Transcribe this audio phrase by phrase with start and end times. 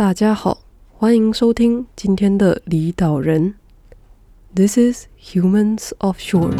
[0.00, 0.62] 大家好，
[0.96, 3.52] 欢迎收听今天的离岛人。
[4.54, 6.56] This is Humans Offshore。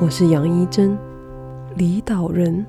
[0.00, 0.96] 我是杨一真。
[1.76, 2.64] 离岛人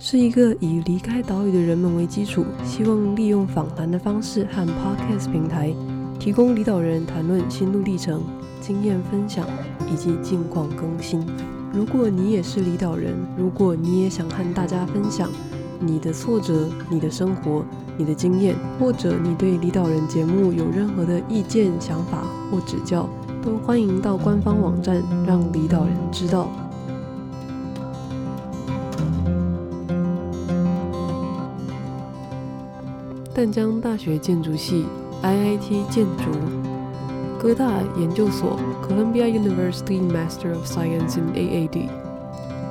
[0.00, 5.72] 是一个以离开岛屿的人们为基础，希望利用访谈的方式和 Podcast 平台，
[6.18, 8.20] 提供离岛人谈论心路历程、
[8.60, 9.46] 经验分享
[9.88, 11.24] 以及近况更新。
[11.72, 15.30] 如果你也是离岛人，如果你也想和大家分享
[15.78, 17.64] 你的挫折、你的生活、
[18.00, 23.06] 你的经验，或者你对李导人节目有任何的意见、想法或指教，
[23.44, 26.48] 都欢迎到官方网站让李导人知道。
[33.34, 34.86] 淡江大学建筑系
[35.22, 36.30] （IIT 建筑）、
[37.38, 38.58] 哥大研究所
[38.88, 41.86] （Columbia University Master of Science in AAD）、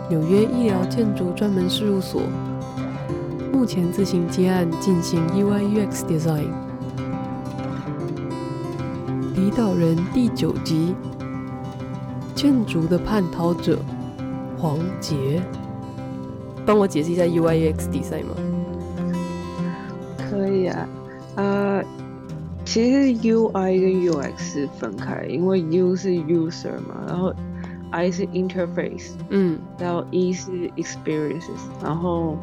[0.10, 2.24] 纽约医疗建筑专门事务所，
[3.52, 6.48] 目前自行接案进行 UI/UX Design。
[9.36, 10.96] 离岛人第九集：
[12.36, 13.80] 建筑的叛逃者
[14.58, 15.42] 黄杰，
[16.66, 18.36] 帮我解释一下 UI UX Design 吗？
[20.30, 20.88] 可以啊，
[21.36, 21.84] 呃，
[22.66, 27.34] 其实 UI 跟 UX 是分开，因为 U 是 user 嘛，然后
[27.92, 32.38] I 是 interface，嗯，然后 E 是 experiences，然后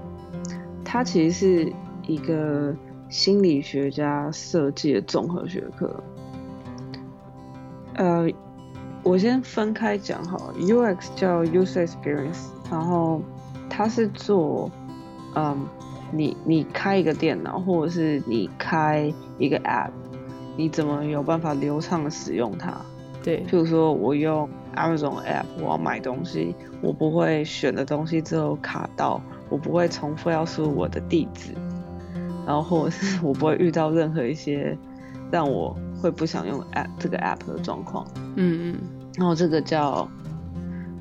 [0.96, 1.72] 它其实是
[2.06, 2.74] 一个
[3.10, 6.02] 心理学家设计的综合学科。
[7.96, 8.26] 呃，
[9.02, 13.20] 我先分开讲好了，UX 叫 User Experience，然后
[13.68, 14.70] 它是做，
[15.34, 15.66] 嗯，
[16.12, 19.90] 你你开一个电脑，或者是你开一个 App，
[20.56, 22.74] 你怎么有办法流畅的使用它？
[23.22, 31.52] 对，譬如说我用 Amazon App，我要买东西，我不会选的东西之后卡到，我不会重复要输入我的地址，
[32.46, 34.76] 然后或者是我不会遇到任何一些
[35.30, 35.76] 让我。
[35.98, 38.78] 会不想用 app 这个 app 的状况，嗯嗯，
[39.16, 40.06] 然后这个叫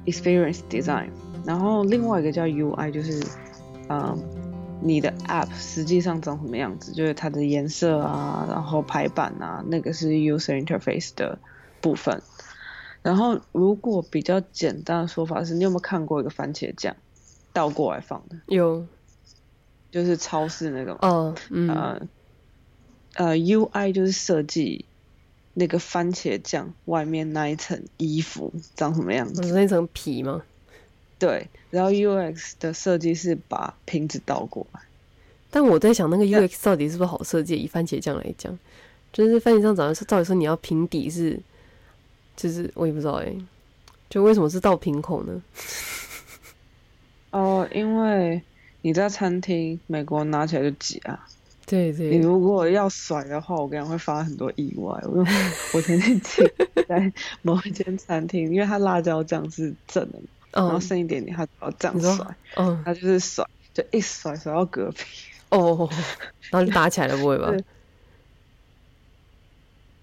[0.05, 1.09] experience design，
[1.45, 3.21] 然后另外一个叫 UI，就是，
[3.89, 4.17] 嗯，
[4.81, 11.37] 你的 app 实际上长什么样子，就是它的颜色啊，然后排版啊，那个是 user interface 的
[11.81, 12.21] 部分。
[13.01, 16.95] 然后如果比较简单的说法是，你有没有看过一个番茄酱
[17.55, 18.35] 倒过来放的？
[18.47, 18.85] 有，
[19.89, 21.69] 就是超市那种，哦，嗯。
[21.69, 22.07] 呃
[23.17, 24.83] 呃，UI 就是设计
[25.53, 29.41] 那个番茄酱外面那一层衣服长什么样子？
[29.41, 30.43] 是那层皮吗？
[31.17, 34.81] 对，然后 UX 的设计是把瓶子倒过来。
[35.49, 37.55] 但我在想，那个 UX 到底是不是好设计？
[37.55, 38.59] 以番茄酱来讲，
[39.13, 41.39] 就是番茄酱长的是，照理说你要平底是，
[42.35, 43.45] 就是我也不知道哎、欸，
[44.09, 45.41] 就为什么是倒瓶口呢？
[47.35, 48.41] 哦，因为
[48.81, 51.27] 你在餐厅，美国拿起来就挤啊。
[51.65, 54.97] 对对，你如果要甩的话，我跟你会发生很多意外。
[55.03, 55.25] 我
[55.73, 56.17] 我前天
[56.87, 60.19] 在某一间餐厅，因为它辣椒酱是正的
[60.53, 62.25] 然后剩一点点，它要这样甩，
[62.55, 64.99] 嗯，它就是甩，就一甩甩到隔壁，
[65.49, 65.89] 哦，
[66.51, 67.51] 然后就打起来了，不会吧？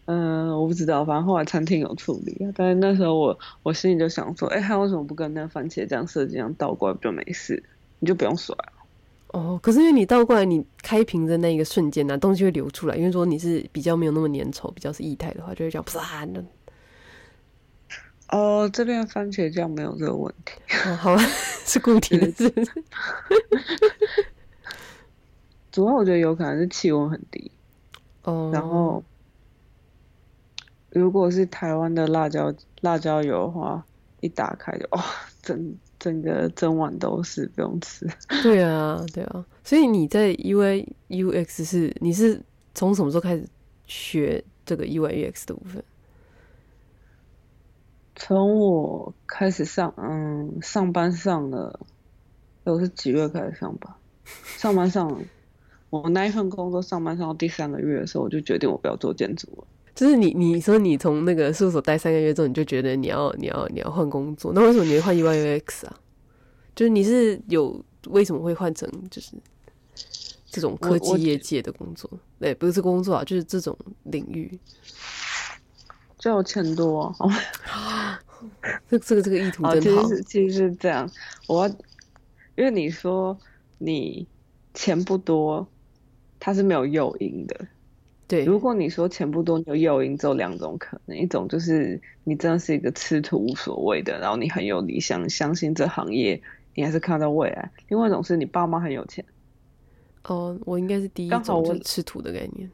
[0.07, 2.37] 嗯，我不知道，反正后来餐厅有处理。
[2.57, 7.63] 但是那时候我我心里就想说，哎、欸，他为什么不跟那番茄酱设计一样倒过来不就没事？
[8.01, 8.73] 你就不用甩了。
[9.29, 12.97] 哦，可是因为你倒过来，你开瓶的那一个瞬间呢、啊，东西会流出来。
[12.97, 16.45] 因为说你是比较没有那么粘稠，比较是液态的话，就会这样啪的。
[18.31, 20.55] 哦，这边番茄酱没有这个问题。
[20.87, 21.23] 哦，好吧，
[21.65, 22.73] 是固体的是不是？
[25.71, 27.51] 主要我觉得有可能是气温很低。
[28.25, 28.51] 哦。
[28.53, 29.03] 然后，
[30.93, 33.85] 如果是台湾的辣椒辣椒油的话，
[34.21, 35.05] 一打开就哇，
[35.43, 35.75] 整。
[36.03, 38.05] 整个整碗都是不用吃。
[38.43, 42.43] 对啊，对啊，所以你在 UI UX 是你是
[42.75, 43.47] 从什么时候开始
[43.87, 45.85] 学这个 UI UX 的部分？
[48.17, 51.79] 从我开始上，嗯，上班上了，
[52.65, 53.95] 我是几月开始上班？
[54.25, 55.21] 上班上了，
[55.91, 59.65] 我那一份工作上班上到第三个月的时候，我就决定我不要做建筑了。
[59.95, 64.53] 就是你，你说你从那个事务所待三个月之后，你就觉得你要，你要，你要换工作。
[64.55, 66.01] 那为什么你会换 UI UX 啊？
[66.75, 69.33] 就是你是有为什么会换成就是
[70.47, 72.11] 这种科技业界的工作？
[72.41, 74.59] 对，不是工作啊，就是这种领域。
[76.19, 78.19] 就钱多 啊！
[78.89, 80.03] 这这个这个意图真好。
[80.05, 81.11] 其实其实是这样，
[81.49, 81.75] 我要
[82.57, 83.37] 因为你说
[83.79, 84.27] 你
[84.73, 85.67] 钱不多，
[86.39, 87.67] 它是没有诱因的。
[88.33, 96.41] 对，如果你说钱不多，你有诱因，只有两种可能：一种就是你真的是一个吃土无所谓的，然后你很有理想，相信这行业，
[96.75, 99.23] 你还是看到未来；另外一种是你爸妈很有钱。
[100.25, 102.71] 哦，我应该是第一种，就是吃土的概念。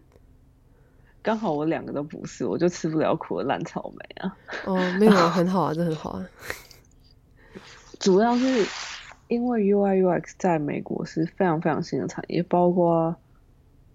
[1.23, 4.37] 刚好我两个都不是，我就吃不了苦的烂草莓啊。
[4.65, 6.25] 哦，没有，很好啊，这很好啊。
[7.99, 8.65] 主要是
[9.27, 13.17] 因为 UI UX 在美国是非常非常新的产业，包括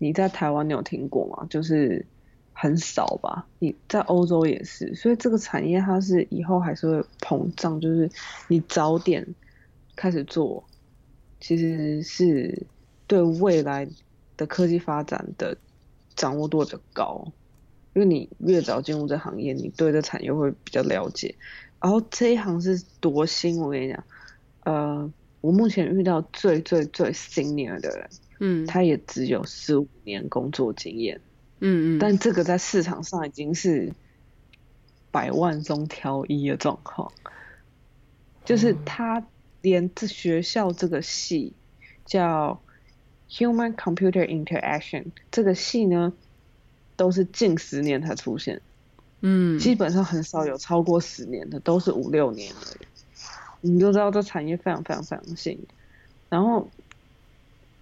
[0.03, 1.47] 你在台湾你有听过吗？
[1.49, 2.05] 就是
[2.51, 3.47] 很少吧。
[3.59, 8.09] 你在欧洲也是，所以这个产业它是以后还是会膨胀，就是
[8.49, 9.25] 你早点
[9.95, 10.61] 开始做，
[11.39, 12.67] 其实是
[13.07, 13.87] 对未来
[14.35, 15.57] 的科技发展的
[16.17, 17.25] 掌握度比较高。
[17.93, 21.33] 因为你越早进入这行业，你对这产业会比较了解。
[21.79, 24.03] 然后这一行是多新，我跟你讲，
[24.65, 28.09] 呃，我目前遇到最最最 senior 的人，
[28.45, 31.21] 嗯，他也只有十五年工作经验，
[31.61, 33.93] 嗯嗯，但这个在市场上已经是
[35.11, 37.13] 百万中挑一的状况，
[38.43, 39.25] 就是他
[39.61, 41.53] 连这学校这个系
[42.05, 42.61] 叫
[43.29, 46.11] Human Computer Interaction 这个系呢，
[46.97, 48.61] 都是近十年才出现。
[49.21, 52.85] 嗯，基本上很少有超过十年的，都是五六年而已。
[53.61, 55.65] 你就知道这产业非常非常非常新。
[56.27, 56.69] 然后，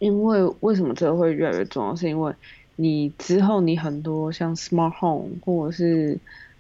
[0.02, 1.96] 因为为什么这个会越来越重要？
[1.96, 2.34] 是因为
[2.76, 6.18] 你之后你很多像 smart home 或者是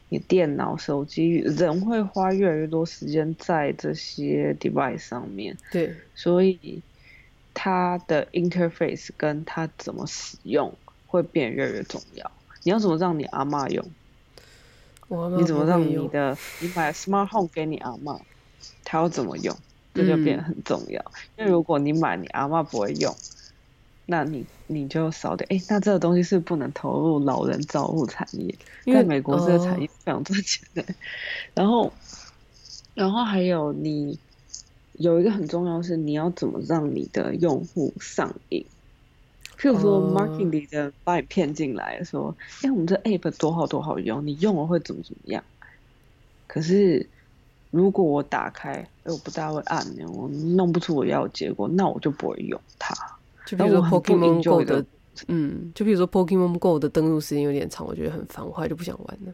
[0.09, 5.57] 你电脑、手机，人会花越来越多时间在这些 device 上面。
[5.71, 6.83] 对，所以
[7.51, 10.71] 它的 interface 跟它怎么使用
[11.07, 12.29] 会变越来越重要。
[12.61, 13.83] 你要怎么让你阿嬷用？
[15.35, 18.21] 你怎么让你的你买 smart home 给你阿嬷，
[18.83, 19.57] 他要怎么用，
[19.93, 21.01] 这就变得很重要。
[21.01, 23.15] 嗯、因为如果你买你阿嬷不会用，
[24.05, 25.47] 那你你就少点。
[25.49, 28.53] 哎、欸，那这个东西是不能投入老人照护产业，
[28.85, 30.83] 因为美国这个产业非常赚钱的。
[31.53, 31.91] 然后，
[32.93, 34.17] 然后还有你
[34.93, 38.65] 有一个很重要的是，你要怎么让你的用户上瘾。
[39.57, 45.43] 譬如说，marketing 里的把你骗进来，说，哎、欸，我们这 app 多好多好用，你用了会怎么怎么样？
[46.47, 47.07] 可是，
[47.71, 49.83] 如果我打开，哎，我不大会按，
[50.13, 52.93] 我弄不出我要的结果，那我就不会用它。
[53.45, 54.85] 就比如说 Pokemon Go 的，
[55.27, 59.33] 嗯，就比如说 Pokemon Go 的登录时间有点长，我觉得很烦，我后来就不想玩了。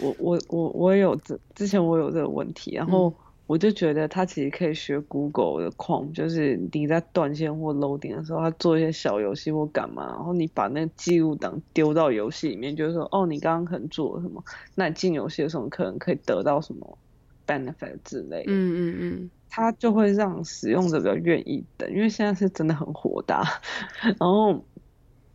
[0.00, 3.12] 我我我我也有这之前我有这个问题，然后。
[3.46, 14.42] 嗯我就觉得他其实可以学 Google 的 Chrome，就是你在断线或 loading 的时候，他做一些小游戏或干嘛，然后你把那个记录档丢到游戏里面，就是说，哦，你刚刚可能做了什么？
[14.74, 16.98] 那你进游戏的时候，可能可以得到什么
[17.46, 18.46] benefit 之类的。
[18.48, 23.44] 嗯嗯嗯，他就会让使用者比较愿意等，因为现在是真的很火大。
[24.02, 24.64] 然后，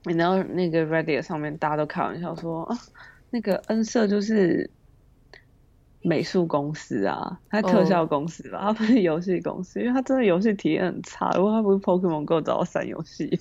[0.04, 2.78] 然后那个 Reddit 上面大家都开玩笑说啊，
[3.30, 4.70] 那个 N 社就是。
[6.04, 8.78] 美术公司啊，他特效公司吧，他、oh.
[8.78, 11.32] 不是游戏公司，因为他真的游戏体验很差。
[11.36, 13.40] 如果他不是 Pokemon Go 找我删游戏，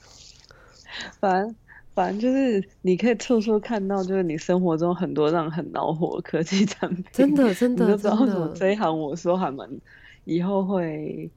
[1.20, 1.56] 反正
[1.94, 7.04] 反正就是你可以处处看到，就是你生活中很多让很恼火的科技产品。
[7.12, 9.68] 真的 真的，你就知道为什么这一行我说还蛮
[10.24, 11.28] 以后会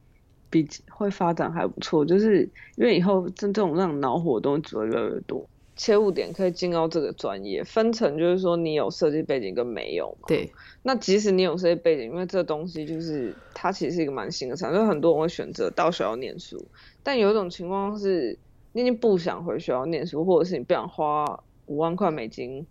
[0.50, 5.50] 比会发展还不错，就是因为以后这这种让恼火的东西只会越来越多。
[5.76, 10.28] 切入点可以进到这个专业，分成就是说你有设计背景跟没有嘛。
[10.28, 10.52] 对。
[10.84, 16.66] 那即使你有设计背景，因为这个东西就是它其实是一个蛮新的产业，所以很多人会选择到学校念书。
[17.04, 18.38] 但有一种情况是，
[18.72, 22.66] 你已经不想回学校念书，或者是你不想花五万块美金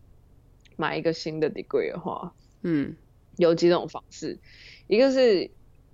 [0.76, 2.94] 买一个新的 degree 的话，嗯，
[3.36, 4.38] 有几种方式，
[4.86, 5.50] 一个是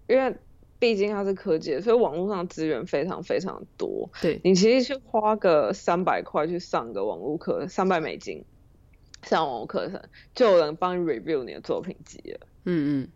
[0.07, 0.35] 因为。
[0.81, 4.11] 毕竟它是科技，所以网络上资源非常非常多。
[4.23, 8.43] 对，你其实去花个三百块去上个网络课，三百美金
[9.23, 10.01] 上网络课程，
[10.35, 12.41] 就有人帮你 review 你的作品集了。
[12.65, 13.09] 嗯嗯。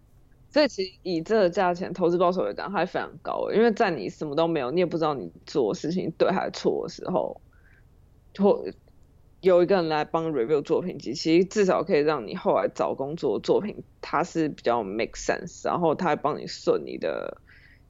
[0.50, 3.50] 所以其实以这个价钱，投资报酬来讲，还非常高。
[3.50, 7.40] 因为在你什么都没有，你也不知道你做事情对还是错的时候，
[8.38, 8.62] 或
[9.40, 17.38] 有一个人来帮 review 作品集，其实至少可以让你后来找工作作品，它是比较 make sense，然后他还帮你顺你的。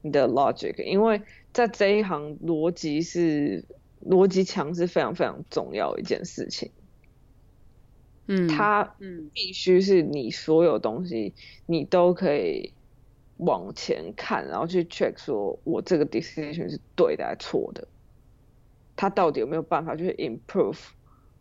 [0.05, 1.19] 你的 logic，因为
[1.51, 3.65] 在这一行逻辑是
[4.07, 6.69] 逻辑强是非常非常重要的一件事情。
[8.27, 11.33] 嗯，它嗯必须是你所有东西
[11.65, 12.71] 你都可以
[13.37, 17.87] 往前看，然后去 check 说我这个 decision 是对的还是错的，
[18.95, 20.77] 它到底有没有办法去 improve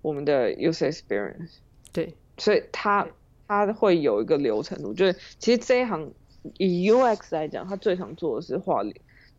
[0.01, 1.57] 我们的 user experience？
[1.93, 3.07] 对，所以它
[3.47, 6.15] 它会有一个流程，我觉得其实这一行。
[6.59, 8.83] 以 UX 来讲，他最常做的是画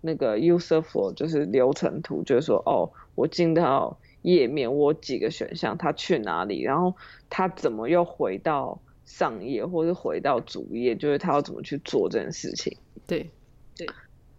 [0.02, 6.96] 那个 user flow，就是流程图，就是说，哦，我进到页面，我几个选项，他去哪里，然后
[7.30, 12.78] 他怎么又回到上页，或是回到主页，就是他要怎么去做这件事情。
[13.08, 13.30] 对，
[13.76, 13.88] 对，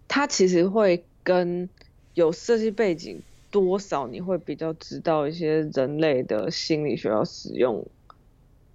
[0.09, 1.69] 他其实会跟
[2.15, 3.21] 有设计背景，
[3.51, 7.87] 多少你会比较知道一些人类的心理学要使用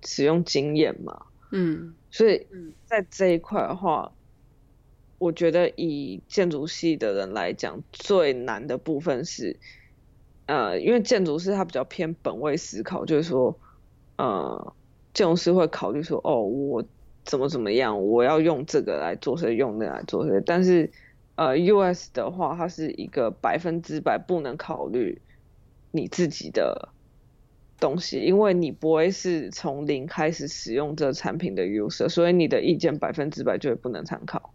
[0.03, 1.25] 使用经验嘛。
[1.51, 2.47] 嗯，所以
[2.85, 4.13] 在这一块的话，
[5.17, 9.59] 我觉得以建筑系的人来讲，最难的部分是，
[10.45, 13.59] 呃，因为建筑师他比较偏本位思考，就是说，
[14.17, 14.75] 呃，
[15.13, 16.85] 建筑师会考虑说，哦，我
[17.23, 20.91] 怎么怎么样，我要用这个来做谁，用那个来做谁，但是，
[21.35, 25.21] 呃，US 的话，它是一个百分之百不能考虑
[25.91, 26.93] 你自己的。
[27.81, 34.53] 东西，因为你不会是从零开始使用这产品的 user，所以你的意见百分之百就会不能参考。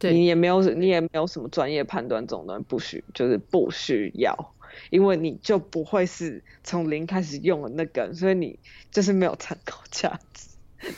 [0.00, 4.34] 对，你也没有，你也没有什么专业判断，这种东西不需，就是不需要，
[4.90, 8.58] 因为你就不会是从零开始用的那个，所以你
[8.90, 10.48] 就是没有参考价值。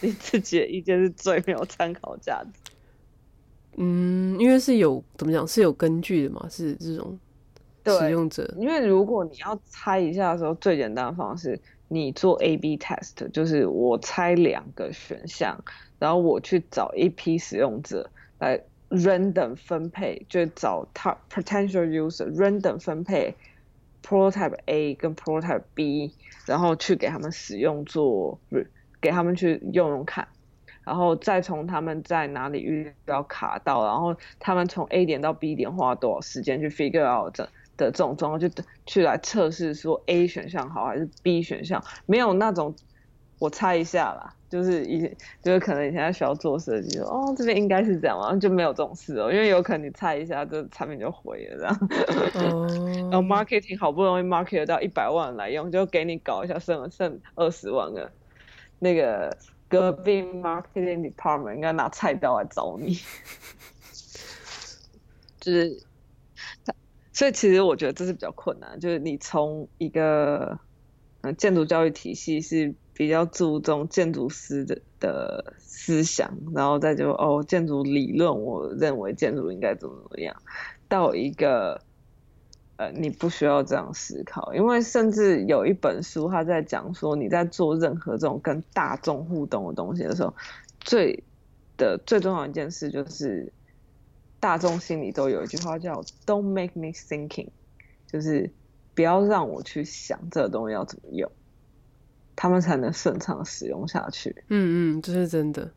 [0.00, 2.72] 你自己的意见是最没有参考价值。
[3.76, 7.18] 嗯，因为是有怎么讲是有根据的嘛，是这种。
[7.86, 15.62] 使用者，因为如果你要猜一下的时候，最简单的方式，你做 A/B test，就是我猜两个选项，
[15.98, 23.34] 然后我去找一批使用者来 random 分配，就找他 potential user random 分配
[24.02, 26.12] prototype A 跟 prototype B，
[26.46, 28.38] 然后去给他们使用做，
[29.00, 30.28] 给他们去用用看，
[30.84, 37.36] 然后再从他们在哪里遇到卡到，然后他们从 A 点到 B 点花多少时间去 figure out
[37.76, 38.48] 的这种状况，就
[38.86, 42.74] 去来测试说 A 选项好还是 B 选项，没有那种
[43.38, 51.78] 我猜一下啦，就是以前就是可能以前在学校做设计，哦这边应该是这样，然后就没有这种事哦，因为有可能你猜一下，这产品就毁了这样。
[52.34, 52.66] 哦。
[53.12, 58.10] 然后 marketing 好不容易 market 到一百万人来用，就给你搞一下剩剩二十万个，
[58.78, 59.36] 那个
[59.68, 62.98] 隔壁 marketing department 应该拿菜刀来找你，
[65.38, 65.85] 就是。
[67.16, 70.58] 所以其实我觉得这是比较困难，就是你从一个
[71.22, 80.36] 嗯建筑教育体系是比较注重建筑师的的思想，然后再就哦建筑理论，我认为建筑应该怎么怎么样，
[80.88, 81.80] 到一个
[82.76, 90.34] 呃你不需要这样思考，因为甚至有一本书他在讲说你在做任何这种跟大众互动的东西的时候，
[90.80, 91.24] 最
[91.78, 93.54] 的最重要一件事就是。
[94.38, 97.48] 大众心里都有一句话叫 "Don't make me thinking"，
[98.06, 98.52] 就是
[98.94, 101.30] 不要让我去想这个东西要怎么用，
[102.34, 104.44] 他们才能顺畅使用下去。
[104.48, 105.72] 嗯嗯，这是真的。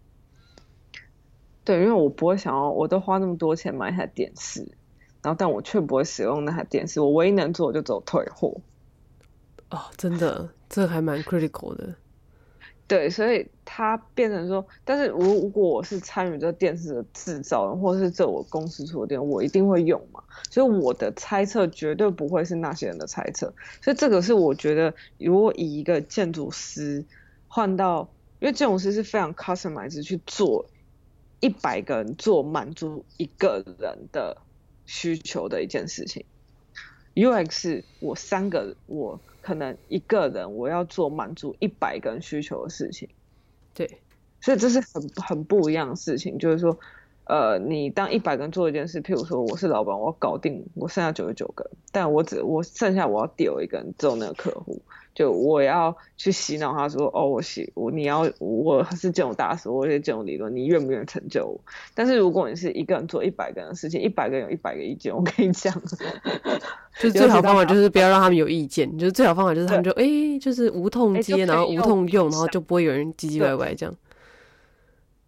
[1.63, 4.62] 对，因为我不会想要，我都花那么多钱买一台电视，
[5.22, 8.60] 然后但我却不会使用那台电视，我唯一能做的就走退货。
[9.70, 11.96] 哦，真的，这还蛮 critical 的。
[12.89, 20.24] 对，所以它变成说，但是如果我是参与这电视的制造人，或者是这我公司出的电，我一定会用嘛。
[20.50, 23.53] 所以我的猜测绝对不会是那些人的猜测。
[23.84, 27.05] 所以这个是我觉得，如果以一个建筑师
[27.48, 30.65] 换到，因为建筑师是非常 customize 去做
[31.39, 34.38] 一百个人做满足一个人的
[34.88, 36.25] 需求的一件事情。
[37.19, 39.19] UX 是我三个我。
[39.41, 43.07] 可能一个人我要做满足一百个人需求的事情，
[43.73, 43.89] 对，
[44.41, 46.38] 所以这是很很不一样的事情。
[46.38, 46.77] 就是说，
[47.23, 54.81] 呃，你当一百个人做一件事，譬如说我是老板，我要搞定我剩下九十九个，但我只我剩下我要丢一个人做那个客户。
[55.16, 61.60] 就我要去洗脑他说，哦，我洗我你要我是这种大师，我是这种理论，你愿不愿意成就我？
[61.94, 65.74] 但是如果你是一个人做一百个人的事情，一百个人有一百个意见，我跟你讲，
[67.00, 73.94] 就最好方法就是不要让他们有意见，就是最好方法就是他们就哎、欸，就是无痛接，然后无痛用，然后就不会有人唧唧歪歪这样。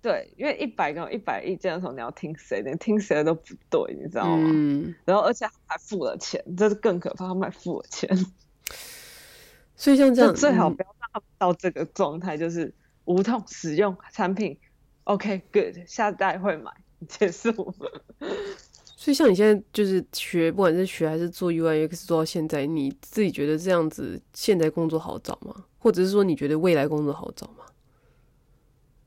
[0.02, 2.72] 对，因为一百个人一百意见的时候，你要听谁的？
[2.72, 4.50] 你听谁的都不对，你知道吗？
[4.52, 4.96] 嗯。
[5.06, 8.10] 然后而且还付了钱，这是更可怕，他们还付了钱。
[9.82, 12.72] 所以像这样，最好不要让他们到这个状态，就是
[13.06, 14.56] 无痛使用产品。
[15.06, 16.72] OK，good，下代会买，
[17.08, 17.74] 结束。
[18.96, 25.66] 所以像你现在就是学，不管是学还是做 UI UX 做到现在，你自己觉得这样子现在工作好找吗？
[25.80, 27.66] 或者是说你觉得未来工作好找吗？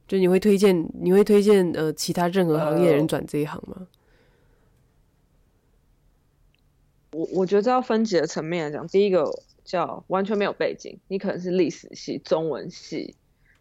[0.08, 3.86] 就你会推荐，你会推荐呃其他任何行业的人转这一行吗？
[7.12, 9.30] 我我觉得要分几个层面来讲，第一个。
[9.64, 13.16] 叫完全没有背景，你可能是历史系、中文系，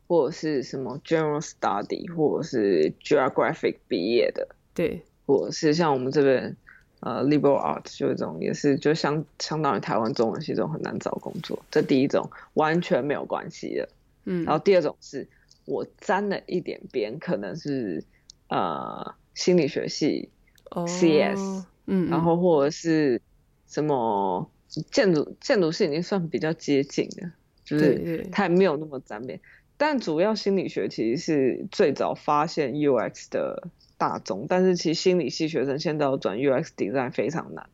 [0.07, 6.55] 或者是什么 General Study，或者是 Geographic 毕业的，对，或者是像我们这边
[6.99, 11.63] 呃 Liberal Arts 就这种，也是就相相当于台湾中文系这种很难找工作。
[11.71, 13.89] 这第一种完全没有关系的，
[14.25, 15.27] 嗯，然后第二种是
[15.65, 18.03] 我沾了一点边，可能是
[18.49, 20.29] 呃心理学系、
[20.71, 23.21] 哦、CS，嗯，然后或者是。
[23.65, 24.47] 什么
[24.91, 27.31] 建筑建筑系已经算比较接近的，
[27.63, 29.39] 就是它也没有那么沾边。
[29.77, 37.69] 但主要心理学其实是最早发现 UX 的大宗，但是其实心理系学生现在要转 UX design 非常难。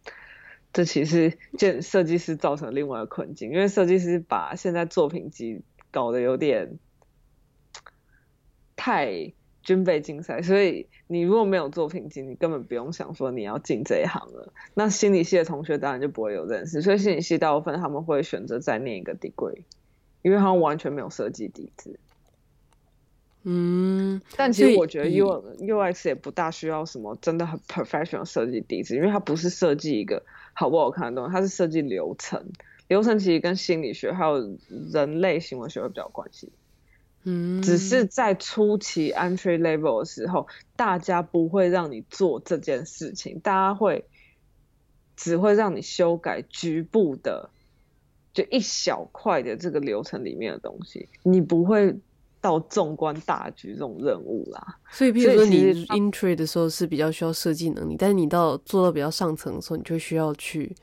[0.72, 6.78] 这其实建设计师造成另外的困境，因为设计师把现在作品集搞得有点
[8.76, 9.34] 太
[9.70, 14.52] 军备竞赛，所以你如果没有作品集，你根本不用想说你要进这一行了。
[14.74, 19.62] 那心理系的同学当然就不会有认识，所以心理系大部分他们会选择再念一个 degree，
[20.24, 22.00] 因为他们完全没有设计底子。
[23.44, 25.28] 嗯，但其实我觉得 U
[25.60, 30.24] UX 也不大需要什么真的很 professional 设计底子，因为它不是设计一个
[30.54, 32.44] 好不好看的东西，它是设计流程。
[32.88, 34.58] 流程其实跟心理学还有
[34.92, 36.52] 人类行为学会比较有关系。
[37.24, 44.06] 嗯，只是在初期 entry level 的时候，大家不会让你做这件事情，大家会
[45.16, 47.50] 只会让你修改局部的，
[48.34, 51.96] 就一小块的这个流程里面的东西，你不会。
[52.42, 60.74] 到纵观大局这种任务啦，所以比如说你 entry 的时候是比较需要设计能力，但是你到做到比较上层的时候，你就需要去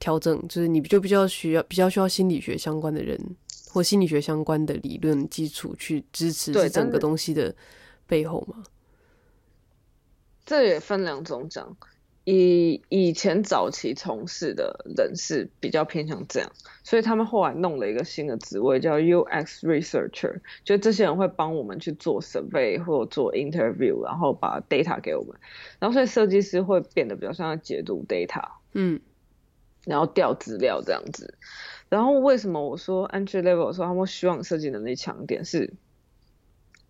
[0.00, 3.16] 调整，就是你就比较需要比较需要心理学相关的人
[3.72, 7.54] 或心理学相关的理论基础去支持这整个东西的
[8.06, 8.62] 背后吗。
[10.44, 11.76] 这也分两种讲。
[12.24, 16.52] 以以前早期从事的人士比较偏向这样，
[16.84, 25.34] 所以他们后来弄了一个新的职位叫 UX researcher，就这些人会帮我们去做 survey 或做 interview，然后把 data 给我们，
[25.78, 29.00] 然后所以设计师会变得比较像解读 data，嗯，
[29.86, 31.38] 然后调资料这样子。
[31.90, 35.74] 然后为什么我说 entry level 的时候他们希望设计能力强点是，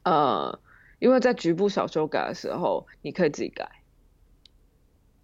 [0.04, 0.60] 呃，
[1.00, 3.72] 因为在局部小修改的时候你可以自己改。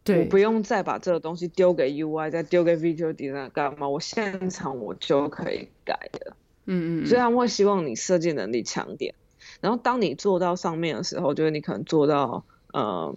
[0.08, 3.88] 我不用再把这个东西丢给 UI，再丢给 Visual Designer 干嘛？
[3.88, 6.36] 我现场我就可以改的。
[6.66, 7.06] 嗯嗯。
[7.06, 9.16] 所以他们会希望你设计能力强点。
[9.60, 13.16] 然后当你做到上面的时候，就是你可能做到呃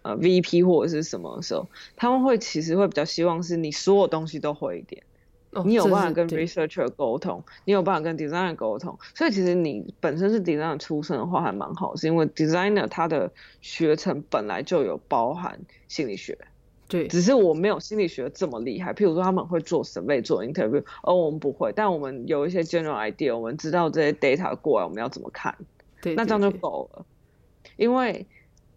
[0.00, 5.02] 呃 VP 或者是什么的时候，他们会其实会比较希望是你所有东西都会一点。
[5.64, 16.36] 你有办法跟 researcher 沟通，你有办法跟 designer 沟通，所以其实你本身是 designer 出身的话还蛮好，是因为 designer 他的学程本来就有包含心理学，
[16.88, 18.92] 对，只是我没有心理学这么厉害。
[18.92, 25.56] 譬如说他们会做 survey 做 interview，而我们不会，但我们有一些 general idea，我们知道这些 data 过来我们要怎么看，
[26.00, 27.04] 对，那这样就够了，
[27.76, 28.26] 因为。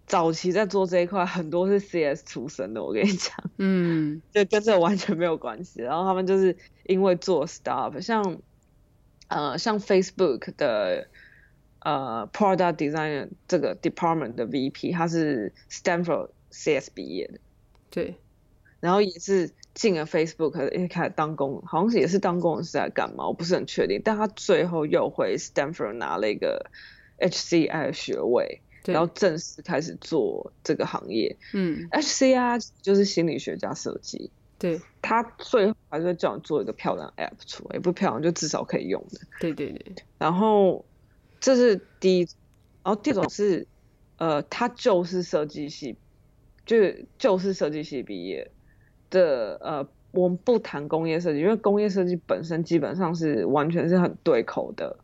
[0.08, 5.82] 早期在做这一块，很多是 CS 出身的，我跟你讲，嗯， 就跟这完全没有关系。
[5.82, 8.40] 然后他们就是因为做 startup，像
[9.28, 11.10] 呃像 Facebook 的
[11.80, 17.40] 呃 Product Designer 这个 department 的 VP，他是 Stanford CS 毕业的，
[17.90, 18.16] 对，
[18.80, 24.02] 然后也是进了 Facebook，一开始当工，好像是也是当工程师在干嘛，我不是很确定。
[24.02, 26.72] 但他最后又回 Stanford 拿了一个
[27.20, 28.62] HCI 的学位。
[28.94, 31.36] 然后正式开始做这个行业。
[31.54, 34.32] 嗯，HCR 就是心理学家设计。
[34.60, 39.20] 对，他最后还是会叫你做一个漂亮 App 出来，也不漂亮就至少可以用的。
[39.40, 39.96] 对对对。
[40.18, 40.84] 然后
[41.40, 42.22] 这是第一，
[42.84, 43.68] 然后第二种是，
[44.18, 45.96] 呃，他就是设计系，
[46.66, 48.50] 就是就是设计系毕业
[49.12, 49.60] 的。
[49.62, 54.98] 呃，我们不谈工业设计，因为工业设计本身基本上是完全是很对口的，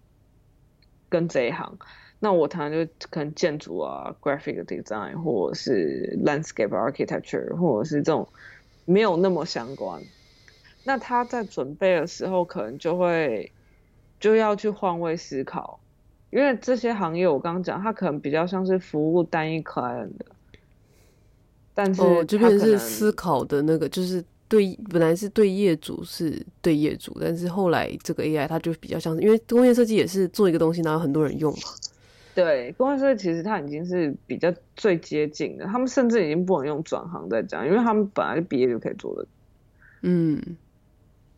[1.09, 1.77] 跟这一行。
[2.23, 8.25] 那我谈就可能建筑啊，graphic design，或者是 landscape architecture，或者是这种
[8.85, 10.01] 没有那么相关。
[10.85, 13.51] 那他在准备的时候，可能就会
[14.21, 15.81] 就要去换位思考，
[16.29, 20.25] 因为这些行业我刚刚讲，它可能比较像是服务单一 client 的，
[21.73, 31.67] 但是哦，这边是思考的那个，就是对本来是对业主是对业主，但是后来这个 AI 它就比较像是，因为工业设计也是做一个东西，然后很多人用嘛。
[32.35, 39.27] 对，公关设计其实它已经是比较最接近的，他们甚至已经不能用转行再讲，因为他们本来就毕业就可以做的。
[40.01, 40.41] 嗯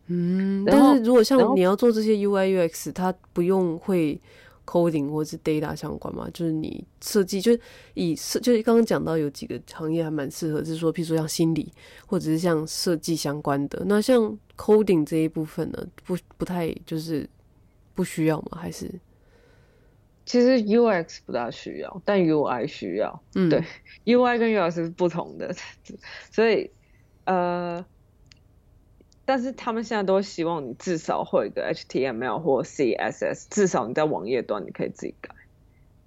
[0.06, 4.20] 嗯，但是如果像你要做这些 UI UX，它不用会
[4.64, 6.28] coding 或是 data 相关嘛？
[6.32, 7.60] 就是你设计，就是
[7.94, 11.72] 以设，就是刚刚讲到有几个行业还蛮适合，就是说，譬如说像心理
[12.06, 13.82] 或者是像设计相关的。
[13.86, 17.28] 那像 coding 这一部分呢，不不太就是
[17.94, 18.58] 不需要吗？
[18.60, 18.90] 还是？
[20.26, 23.22] 其实 UX 不大需要，但 UI 需要。
[23.34, 23.62] 嗯，对
[24.04, 25.54] ，UI 跟 UX 是不同的，
[26.32, 26.70] 所以
[27.24, 27.86] 呃，
[29.24, 35.30] 但是他们现在都希望你至少会个 HTML 或 CSS，至少你在网页端你可以自己改。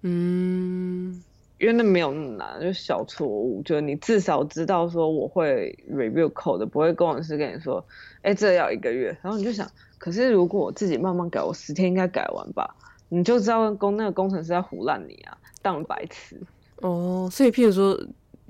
[0.02, 1.24] 嗯，
[1.58, 7.86] 因为那没有那么难，就是小错误，就是你至少知道说我会 review code，不会工程师跟你说，
[8.22, 12.76] 哎，这要一个月，然后你就想，可是如果我自己慢慢改，我十天应该改完吧？
[13.10, 16.40] 你就知道工那个工程师在胡烂你啊，当白痴。
[16.78, 18.00] 哦，所以譬如说，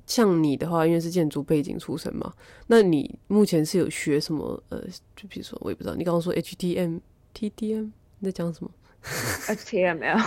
[0.06, 2.34] 像你的话，因为是建筑背景出身嘛，
[2.68, 4.62] 那你目前是有学什么？
[4.70, 4.82] 呃，
[5.16, 7.00] 就比如说，我也不知道，你刚刚说 HTM、
[7.34, 8.70] TDM，你在讲什么
[9.48, 10.22] ？HTML，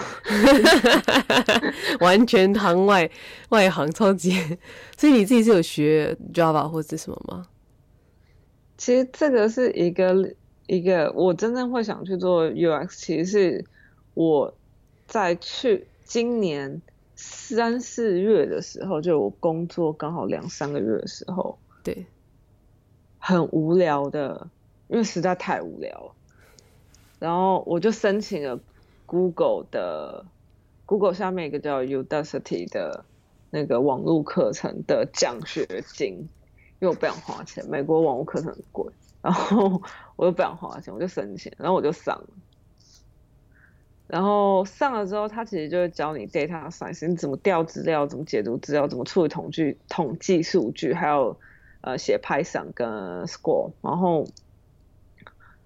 [2.01, 3.09] 完全行外
[3.51, 4.33] 外行，超级。
[4.97, 7.47] 所以你自己是有学 Java 或者什么吗？
[8.79, 10.35] 其实这个是一个
[10.67, 13.65] 一个，我真正会想去做 UX，其实是
[14.15, 14.55] 我
[15.07, 16.83] 在去今年
[17.17, 22.07] 三四月的时候，就我工作刚好两三个月的时候，对，
[23.19, 24.49] 很无聊的，
[24.89, 26.13] 因为实在太无聊了。
[27.19, 28.59] 然后我就申请了
[29.07, 30.25] Google 的
[30.87, 33.05] Google 下面一个叫 Udacity 的
[33.51, 36.29] 那个网络课程的奖学金，因
[36.81, 39.81] 为我不想花钱，美国网络课程很贵，然后
[40.17, 42.29] 我又不想花钱，我就申请，然后我就上了。
[44.13, 51.41] 然后上了之后，他其实就会教你 data science，你怎么调资料，怎么解读资料，怎么处理统计统计数据，还有
[51.81, 52.87] 呃写 Python 跟
[53.25, 54.27] SQL，然后。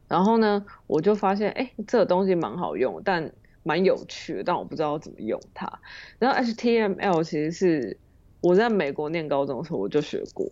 [0.09, 3.33] 然后呢，我就发现，哎，这个东西蛮好用，但
[3.65, 5.81] 蛮有趣的，但我不知道怎么用它。
[6.21, 7.99] 然后 HTML 其实是
[8.41, 10.49] 我在美国念高中的时候我就学过，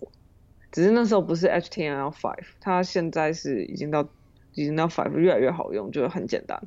[0.73, 4.09] 只是那时候不是 HTML5，它现在是已经到
[4.55, 6.61] 已经到5，越来越好用，就很简单。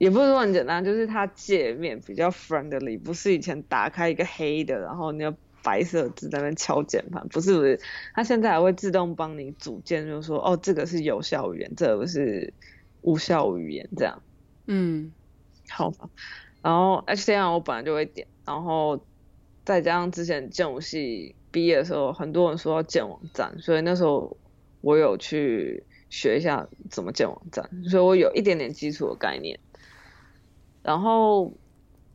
[0.00, 5.32] 也不是说很简单，就是它界面比较 friendly，不是以前打开一个黑的，然后你要。
[5.62, 7.78] 白色字在那边敲键盘，不是不是，
[8.14, 12.54] 它现在还会自动帮你组建，就是说，哦，这个是有效语言，这个是
[13.02, 14.22] 无效语言，这样。
[14.68, 15.12] 嗯，
[15.68, 16.08] 好吧。
[16.62, 19.04] 然后 HTML 我本来就会点，然后
[19.66, 24.38] 再加上之前建武系毕业的时候，很多人说要建网站，所以那时候
[24.80, 29.60] 我有去学一下怎么建网站，所以我有一点点基础的概念。
[30.82, 31.52] 然后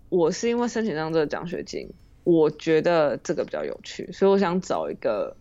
[0.10, 1.90] 我是因为申请上这个奖学金。
[2.24, 5.38] 我觉得这个比较有趣，所以我想找一个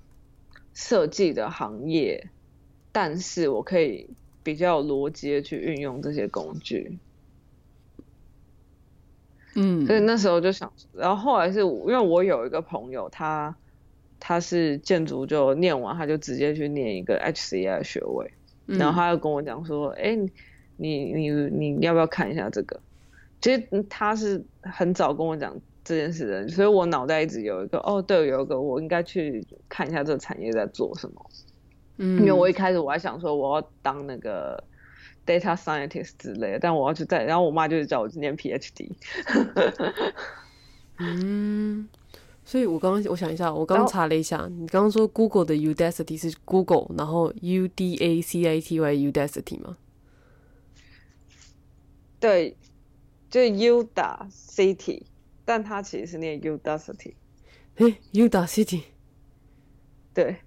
[0.75, 2.29] 设计的行业，
[2.93, 4.11] 但是我可以
[4.43, 6.99] 比较有逻辑的去运用这些工具。
[9.55, 13.57] 嗯，所以那时候就想，然后后来是因为我有一个朋友，他
[14.21, 18.31] 他是建筑，就念完他就直接去念一个 HCI 学位，
[18.67, 20.15] 嗯，然后他又跟我讲说，哎，
[20.77, 22.79] 你你你要不要看一下这个？
[23.45, 25.55] 其实他是很早跟我讲。
[25.87, 31.31] 这件事的，所以我脑袋一直有一个哦，对，有一个我应该去看一下这个产业在做什么。
[31.99, 34.65] 嗯，因为我一开始我还想说我要当那个
[35.27, 38.89] data scientist 之类的，但我要去在，然后我妈就是叫我去念 PhD。
[41.01, 41.87] 嗯，
[42.47, 49.77] 所以我刚刚我想一下，我刚刚查了一下，你刚刚说 Google 的 Udacity 是 Google，然后 U D A C I T Y Udacity 吗？
[52.19, 52.57] 对，
[53.35, 55.03] 就是 Udacity。
[55.47, 57.13] 但它其实是念 Udacity，
[57.75, 58.85] 诶，Udacity，
[60.15, 60.39] 对，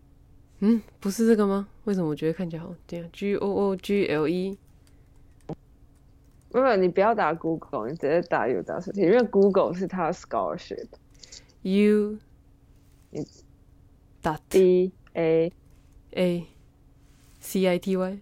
[0.58, 1.70] 嗯，不是这个吗？
[1.84, 4.58] 为什么我觉得看起来好这样？G O O G L E，
[5.46, 5.56] 不
[6.50, 12.18] 不，你不要打 Google，你直接打 Udacity，因为 Google 是它的 scholarship，U，
[13.12, 13.28] 你
[14.20, 15.54] 打 D A
[16.16, 16.48] A
[17.40, 18.20] C I T Y，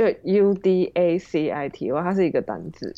[0.00, 2.94] 就 U D A C I T Y，它是一个单字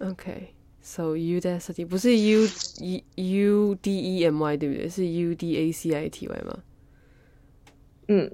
[0.00, 0.48] ，OK。
[0.82, 2.40] So Udacity 不是 U
[2.80, 4.88] U U D E M Y 对不对？
[4.88, 6.58] 是 U D A C I T Y 吗？
[8.08, 8.28] 嗯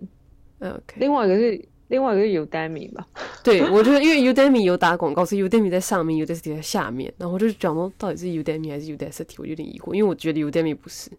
[0.61, 0.97] ，OK。
[0.97, 3.07] 另外一个是另外一个是 Udemy 吧？
[3.45, 7.13] 对，我觉得因为 Udemy 有打广告，是 Udemy 在上面，Udacity 在下面。
[7.19, 9.35] 然后我就讲到，到底是 Udemy 还是 Udacity？
[9.37, 11.11] 我有点疑惑，因为我觉得 Udemy 不是。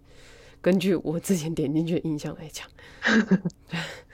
[0.60, 2.68] 根据我之前点进去的印象来讲，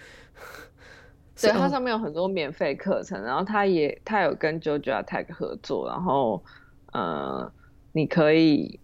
[1.52, 6.44] 对，它上面有很多免费课程，然后它也它有跟 Georgia Tech 合作，然后。
[6.96, 7.52] 呃，
[7.92, 8.80] 你可以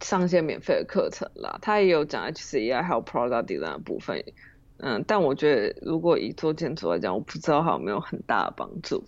[0.00, 4.22] 上一些免费的课程啦，它也有讲 HCI 还有 Product Design 的部分，
[4.76, 9.02] 嗯，但我觉得如果以做建筑来讲，我不知道它有没有很大的帮助。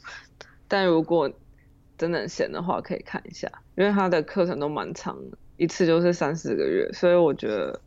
[0.66, 1.30] 但如果
[1.96, 7.80] 真的很闲的话，可以看一下，因为它的课程都蛮长的，一次就是三四个月，所以我觉得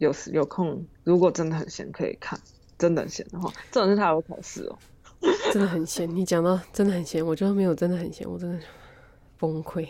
[0.00, 2.40] 有时有空，如果真的很闲可以看，
[2.78, 4.78] 真的很闲的话，这种是他有考试哦。
[5.52, 8.58] 真的很闲，你讲到真的很闲，我觉得没有真的很闲，我真的
[9.38, 9.86] 崩溃。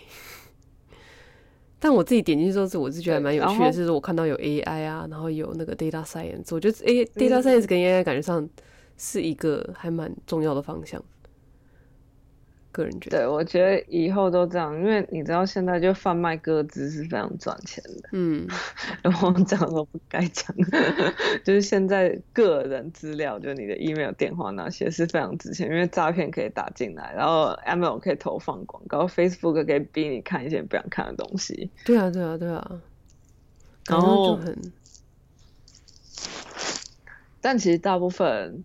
[1.79, 8.47] 但我自己点进去之后，是我是觉得还蛮有趣的，是我看到有 AI 啊，然后有那个 data science，我觉得 A data science 跟 AI 感觉上
[8.97, 11.01] 是一个还蛮重要的方向。
[12.73, 18.09] 个人觉得，对，我觉得以后都这样，因为你知道现在就贩卖歌资是非常赚钱的。
[18.13, 18.47] 嗯，
[19.03, 20.55] 然后讲都不该讲，
[21.45, 31.71] 就是现在个人资料，就你的 email、电话那些是非常值钱，因为诈骗可以打进来，然后 Amazon 可以投放广告，Facebook 可以逼你看一些不想看的东西。
[31.85, 32.81] 对啊，对啊，对啊。
[33.89, 34.73] 然后就很，
[37.41, 38.65] 但其实大部分人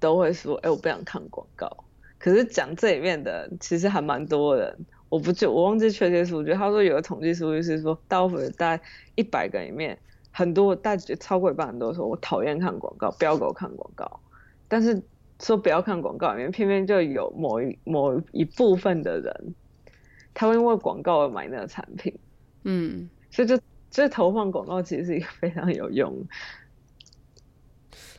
[0.00, 1.84] 都会说：“哎，我不想看广告。”
[2.24, 4.74] 可是讲这里面的其实还蛮多人，
[5.10, 6.54] 我不就我忘记确切数据。
[6.54, 8.82] 他说有个统计数据是说，大部分大概
[9.14, 9.98] 一百个里面，
[10.32, 14.20] 很多大超过一半人都说我讨厌看广告，不要给我看广告。
[14.68, 15.02] 但是
[15.38, 19.54] 说不要看广告里面，偏偏就有某一某一部分的人，
[20.32, 22.18] 他会因为广告而买那个产品。
[22.62, 23.60] 嗯，所以就
[23.90, 26.26] 这投放广告其实是一个非常有用。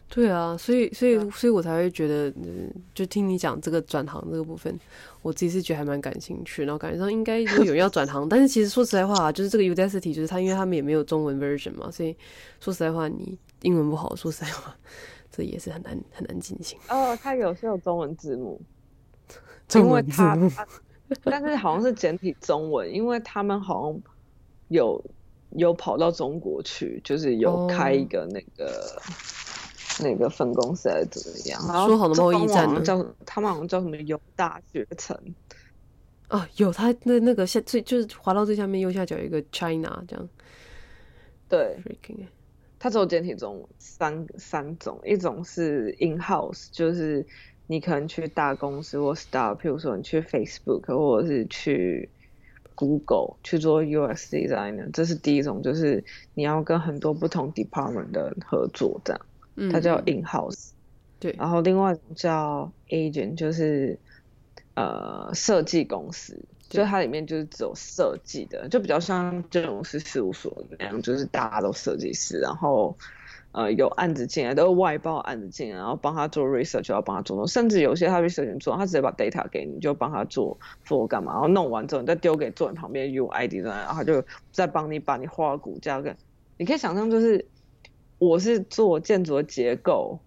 [0.07, 4.73] 对啊，所以所以所以我才会觉得，嗯，就听你讲这个转行这个部分，
[5.21, 12.15] 我自己是觉得还蛮感兴趣，然后感觉上应该有人要转行，但是其实说实在话，就是这个 Udacity 就是他，因为他们也没有中文 version 嘛，所以
[12.61, 14.73] 说实在话，你英文不好，说实在话，
[15.31, 16.79] 这也是很难很难进行。
[16.87, 18.61] 哦，他有是有中文字幕，
[19.67, 20.49] 中文字幕，
[21.23, 24.01] 但是好像是简体中文，因为他们好像
[24.69, 25.03] 有
[25.57, 28.95] 有跑到中国去，就是有开一个那个。
[28.95, 29.44] Oh.
[30.01, 31.61] 那个分公司还是怎么样？
[31.87, 32.81] 说好的贸易战呢？
[32.81, 35.17] 叫他们好像叫什么“犹大学城”
[36.27, 40.29] 啊，有他那那个下最就是滑到最下面右下角有一个 China 这样。
[41.47, 41.77] 对，
[42.79, 47.25] 它只有简体中文三三种，一种是 in house，就是
[47.67, 52.09] 你可能去大公司或 start，譬如说你去 Facebook 或者是去
[52.73, 56.03] Google 去做 UX designer，这是第一种，就是
[56.33, 59.21] 你要跟很多不同 department 的合作这样。
[59.71, 60.71] 它叫 in house，
[61.19, 63.97] 对，然后另外叫 agent，就是
[64.73, 66.37] 呃设计公司，
[66.67, 72.97] 就它里面就是只有设计的，就比较像这种是事务所那样，就是大家都设计师，然后
[73.53, 86.17] 呃有案子进来都是外包案子进来，然后帮他做 research，就要帮他做，甚至有些他 research 做，他直接把 data 给你，就帮他做做干嘛，然后弄完之后你再丢给坐你旁边 UI designer，然后他就再帮你把你画骨架跟，
[86.57, 87.47] 你可以想象就是。
[88.17, 90.19] 我是做建筑的结构，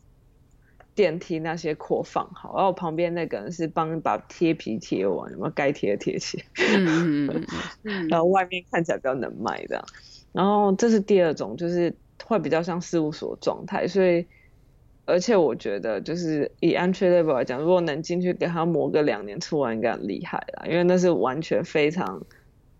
[0.94, 6.44] 电梯那些扩放好，然后旁边那个人是帮你把贴皮贴完，有没有该贴的贴起来，
[6.76, 7.46] 嗯
[7.84, 9.84] 嗯 然后外面看起来比较能卖这样，
[10.32, 14.26] 然后这是第二种，就是会比较像事务所状态，所以
[15.06, 22.26] 而且我觉得就是以 entry level 来讲，如果能进去给他磨个两年出来，应该很厉害啦，因为那是完全非常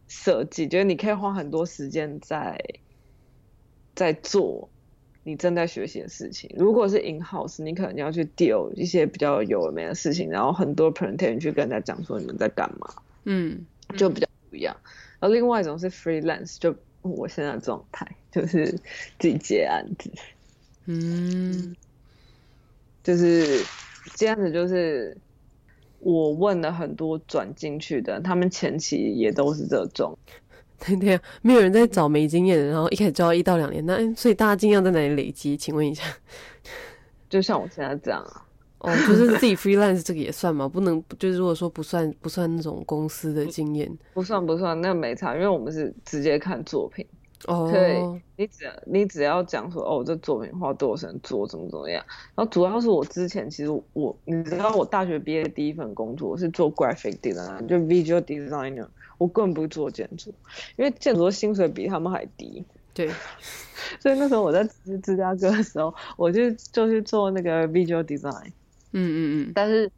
[0.07, 2.59] 设计，就是你可以花很多时间在
[3.95, 4.69] 在做。
[5.29, 12.89] 你正在学习的事情，如果是 in house，你可能要去 deal 一些比较有没的事情，然后很多 presentation 去跟人家讲说你们在干嘛，
[13.25, 14.75] 嗯，就比较不一样。
[15.21, 18.73] 而另外一种是 freelance，就我现在的状态就是
[19.19, 20.11] 自己接案子，
[20.87, 21.77] 嗯，
[23.05, 23.63] 就是
[24.15, 25.15] 接案子就是
[26.01, 30.17] 我问了很多转进去的，他们前期也都是这种。
[30.85, 35.57] 对对啊，没有人在找没经验的，然后一开始就要一到两年，那所以大家经验在哪里累积？
[35.57, 36.03] 请问一下，
[37.29, 38.47] 就像我现在这样啊，
[38.79, 40.69] 哦，就是自己 freelance 这个也算吗？
[40.69, 47.05] 不能，就是如果说不算不算那种公司的经验，不算不算，那没差，因为我们是直接看作品。
[47.47, 48.03] 哦，对，
[48.37, 52.05] 你只要你只要讲说哦，这作品花多少钱做，怎么怎么样。
[52.35, 58.89] 然后主要是我之前其实我，你知道我大学毕业的第一份工作是做 graphic designer，就 visual designer。
[59.19, 60.33] 我根本不做建筑，
[60.77, 62.65] 因为建筑的薪水比他们还低。
[62.95, 63.09] 对，
[64.01, 68.47] 所以那时候我在芝芝加哥的时候，我就就去做那个 visual design。
[68.93, 69.53] 嗯嗯嗯。
[69.55, 69.89] 但是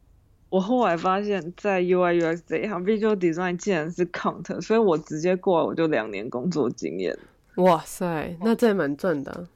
[0.49, 7.17] 我后来发现，在 UI UX 这一行，visual design 竟然是 count，所以我直接过来我就两年工作经验。
[7.55, 9.47] 哇塞，那这还蛮赚的啊。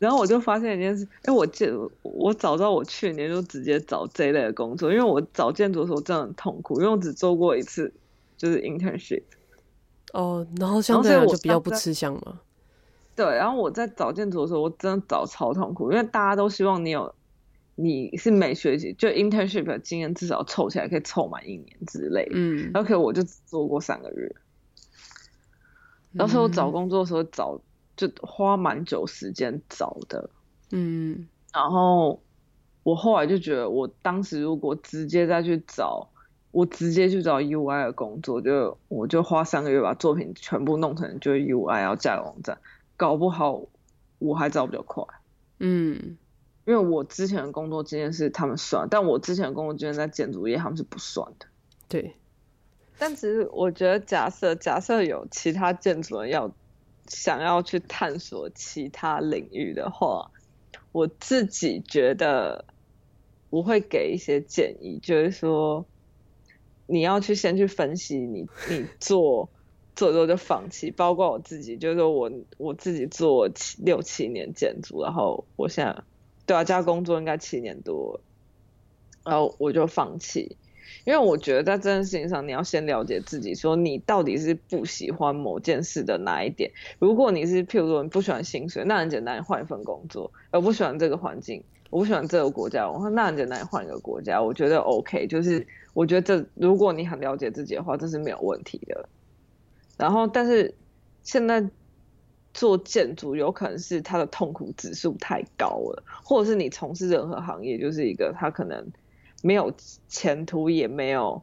[0.00, 7.92] 然后我就发现一件事，哎，我建我早知道我去年就直接找这一类的工作，因为我找建筑的时候真的很痛苦，因为我只做过一次。
[8.38, 9.24] 就是 internship，
[10.12, 12.40] 哦，然后相对来说就比较不吃香嘛。
[13.16, 17.12] 对，然后我在找建筑的时候，我真的找超痛苦，因为大家都希望你有，
[17.74, 22.28] 你是每学期就 internship 的经验至少凑起来可以凑满一年之类。
[22.32, 24.36] 嗯，然后可我就只做过三个月，
[26.12, 27.60] 然后我找工作的时候找
[27.96, 30.30] 就花蛮久时间找的。
[30.70, 32.22] 嗯，然后
[32.84, 36.08] 我后来就觉得，我当时如果直接再去找。
[36.50, 42.58] 我直接去找 UI 的工作，就我就花三个月把作品全部弄成就是 UI，然后架个网站，
[42.96, 43.62] 搞不好
[44.18, 45.04] 我还找比较快。
[45.58, 46.16] 嗯，
[46.64, 51.46] 因为我之前的工作经验是他们算，但我之前的工作经验在建筑业他们是不算的。
[51.88, 52.14] 对。
[53.00, 56.50] 但其实我觉得，假设假设有其他建筑人要
[57.06, 60.32] 想要去探索其他领域的话，
[60.90, 62.64] 我自己觉得
[63.50, 65.86] 我会给一些建议，就是说
[66.88, 69.48] 你要去先去分析你你做
[69.94, 76.02] 做做就放弃，包括我自己，就是说我我自己做七六七年建筑，然后我现在
[76.46, 78.20] 对啊，加工作应该七年多，
[79.24, 80.56] 然后我就放弃。
[81.04, 86.70] 因为我觉得在这件事情上，你要先了解自己，说你到底是不喜欢某件事的哪一点。
[86.98, 94.42] 如果你是譬如说你不喜欢薪水，那很简单，换一份工作；而不喜欢这个环境，我不喜欢这个国家，我说那很简单，换一个国家。
[94.42, 95.66] 我觉得 OK，就是
[95.98, 99.08] 我觉得这如果你很了解自己的话，这是没有问题的。
[99.96, 100.72] 然后，但是
[101.22, 101.68] 现在
[102.54, 108.86] 做建筑有可能是他的痛苦指数太高了，或者是你从事任何行业就是一个他可能。
[109.40, 109.72] 没有
[110.08, 111.40] 前途，也没有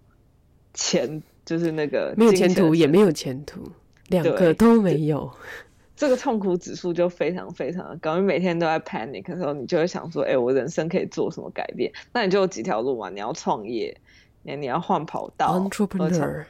[0.74, 3.62] 钱，就是那个没有前途，也没有前途，
[4.10, 5.32] 两个都没有。
[5.96, 13.98] 这个痛苦指数就非常非常的高，因为每天都在 panic 的时候，你就会想说：“哎，我人生可以做什么改变？”那你就有几条路嘛，你要创业，
[14.46, 16.46] 你你要换跑道，entrepreneur，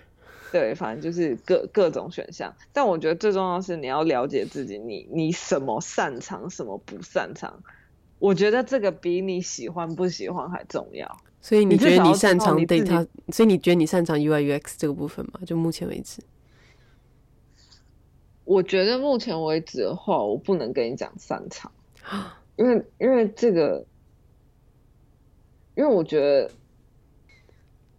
[0.52, 2.54] 对，反正就是各各种选项。
[2.74, 7.64] 但我觉得最重要的是你要了解自己，你你什么擅长，什么不擅长。
[8.20, 11.18] 我觉得这个比你喜欢不喜欢还重要。
[11.42, 13.08] 所以你觉得你擅长 data？
[13.32, 15.40] 所以你觉得你擅长 UI UX 这个部分吗？
[15.46, 16.22] 就目前为止，
[18.44, 21.72] 我觉得目前为止的话，我不能跟你讲擅长，
[22.56, 23.86] 因为因为这个，
[25.76, 26.50] 因为我觉得，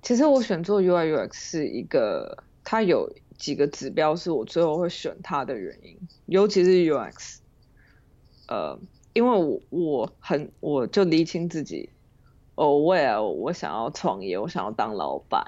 [0.07, 7.39] 其实我选做 UI UX 是一个，它有几个指标是我最后会选它的原因，尤其是 UX，
[8.47, 8.79] 呃，
[9.15, 11.91] 因为我我很我就厘清自己。
[12.55, 15.45] 哦，未来我想要创业，我想要当老板，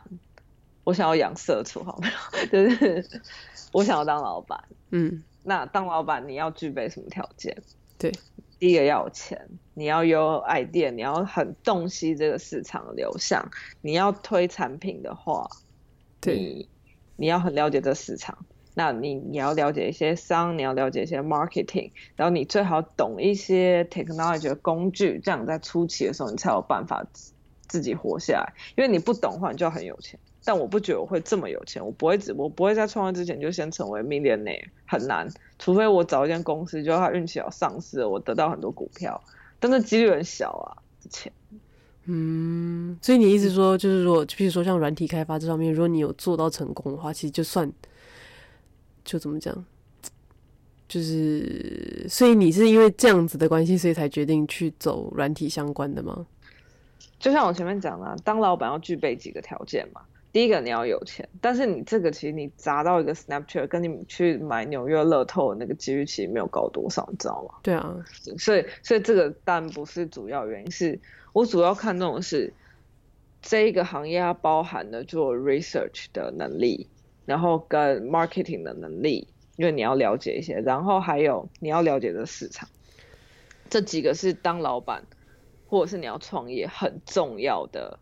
[0.83, 2.69] 我想要养社畜，好没有？
[2.69, 3.23] 就是
[3.71, 4.65] 我想要当老板。
[4.91, 7.57] 嗯，那当老板你要具备什么条件？
[7.97, 8.11] 对，
[8.59, 13.49] 第一个要有钱，你要有 idea，你要很洞悉这个市场的流向，
[13.81, 15.49] 你要推产品的话，
[16.21, 16.69] 对，你
[17.15, 18.45] 你要很了解这市场。
[18.75, 27.07] 那你你要了解一些商，你要了解一些 marketing，然后你最好懂一些 technology 的工具，这样在初期的时候你才有办法
[27.69, 28.53] 自己活下来。
[28.77, 30.19] 因为你不懂的话，你就很有钱。
[30.45, 35.29] 但我不觉得我会这么有钱，我不会只我不会在创业之前就先成为 millionaire，很难。
[35.59, 39.23] 除非我找一间公司，就他运气好上市，我得到很多股票，
[39.61, 41.33] 但是几率很小啊，之前。
[42.05, 47.73] 嗯，所以你意思说，就是说，就比如说像软体开发这方面，如果你有做到成功的话，其实就算。
[49.05, 49.65] 就怎么讲，
[50.87, 56.27] 就是所以你是因为这样子的关系，所以才决定去走软体相关的吗？
[57.19, 60.03] 就像我前面讲的，当老板要具备几个条件嘛。
[60.33, 67.59] 第一个你要有钱，但是你这个其实你砸到一个 Snapchat，跟你去买纽约乐透的那个几率其实没有高多少，你知道吗？
[67.63, 67.97] 对啊，
[68.39, 71.01] 所以所以这个当然不是主要原因，是
[71.33, 72.53] 我主要看重的是
[73.43, 76.89] 这一个行业它包含的做 research 的能力。
[77.29, 82.71] 然后跟 marketing 的能力，因为你要了解一些，然后还有你要了解的市场，
[83.69, 85.05] 这几个是当老板
[85.67, 87.99] 或者是你要创业很重要的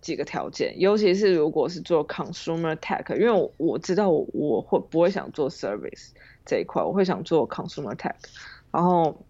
[0.00, 6.10] 几个条件，尤其是如果是做 consumer tech，因为我，知道我，我会不会想做 service
[6.46, 8.14] 这一块，我会想做 consumer tech，
[8.70, 9.24] 然后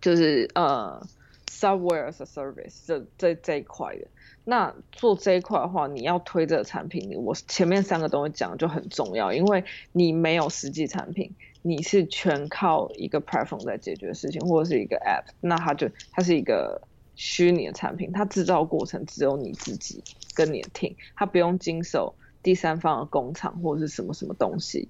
[0.00, 1.06] 就是呃
[1.48, 4.06] software as a service 这这这一块的。
[4.44, 16.82] 那做这一块的话，你要推这个产品，我前面三个东西讲就很重要，因为你没有实际产品，你是全靠一个 platform 在解决事情，或者是一个 app，那它就它是一个
[17.14, 20.02] 虚拟的产品，它制造过程只有你自己
[20.34, 24.88] 跟你的 team，它不用经手第三方的工厂或者是什么什么东西，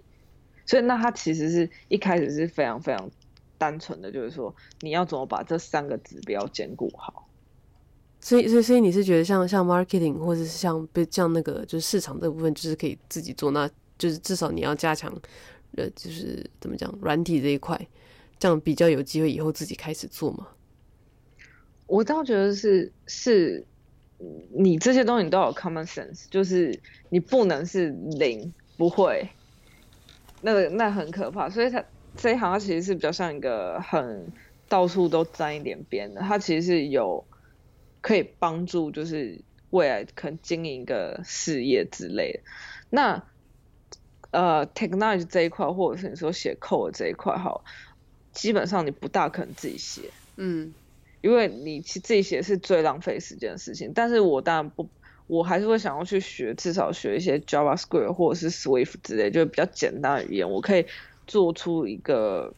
[0.66, 3.11] 所以那它其实是一开始是非常非常
[3.58, 7.28] 单纯的，就是说你要怎么把这三个指标兼顾好。
[8.20, 15.12] 所以，所以，所以你是觉得像像 marketing 或者是像像那个就是市场这部分，就是可以自己做，那就是至少你要加强，
[15.76, 17.76] 呃，就是怎么讲软体这一块，
[18.38, 20.47] 这样比较有机会以后自己开始做嘛？
[21.93, 23.66] 我倒觉得是是，
[24.55, 26.80] 你这些东西都有 common sense，就是
[27.11, 29.28] 你不能是零不会，
[30.40, 31.51] 那个那很可怕。
[31.51, 31.84] 所以它
[32.16, 34.32] 这一行它其实是比较像一个很
[34.68, 37.24] 到处都沾一点边的，它其实是有。
[38.01, 39.40] 可以帮助，就是
[39.70, 42.40] 未来可能经营一个事业之类的。
[42.90, 43.22] 那
[44.32, 47.62] 呃，technology 这一块，或者是你说写 code 这一块，哈，
[48.32, 50.74] 基本上你不大可能自己写，嗯，
[51.23, 53.93] 因为你自己写是最浪费时间的事情。
[53.95, 54.89] 但是我当然不，
[55.27, 60.85] 我还是会想要去学，至少学一些 JavaScript 或者是 Swift 之类，就比较简单的语言，我可以
[61.27, 62.53] 做出一个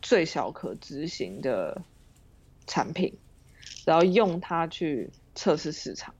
[0.00, 1.82] 最小可执行的
[2.66, 3.14] 产品，
[3.84, 6.14] 然后用它去测试市场。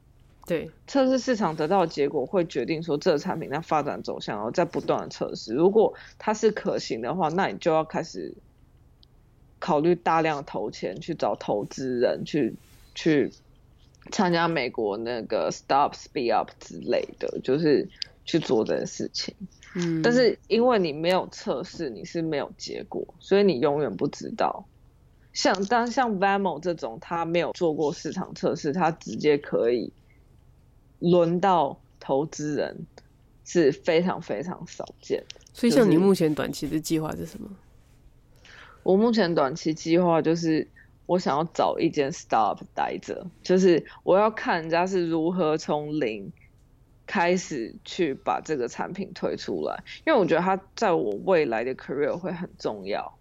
[0.45, 5.55] 对，测试市场得到的结果会决定说这个产品它发展走向，然后再不断的测试。
[5.55, 8.35] 如果它是可行的话，那你就要开始
[9.63, 12.57] 考虑大量投钱去找投资人去
[12.97, 13.31] 去
[14.11, 17.89] 参加美国那个 Startup Speed Up 之类的，就是
[18.25, 19.33] 去做这件事情。
[19.77, 24.67] 嗯，但是因为你没有测试，你是没有结果，所以你永远不知道。
[25.33, 29.93] 像当像 Venmo 这种，他没有做过市场测试，他直接可以。
[30.99, 32.87] 轮到投资人
[33.45, 37.51] 是非常非常少见，所以像你目前短期的计划是什么？
[38.83, 40.69] 我目前短期计划就是
[41.07, 46.33] 我想要找一间 startup 待着，就是我要看人家是如何从零
[47.07, 53.17] 开始去把这个产品推出来，因为我觉得它在我未来的 career 会很重要。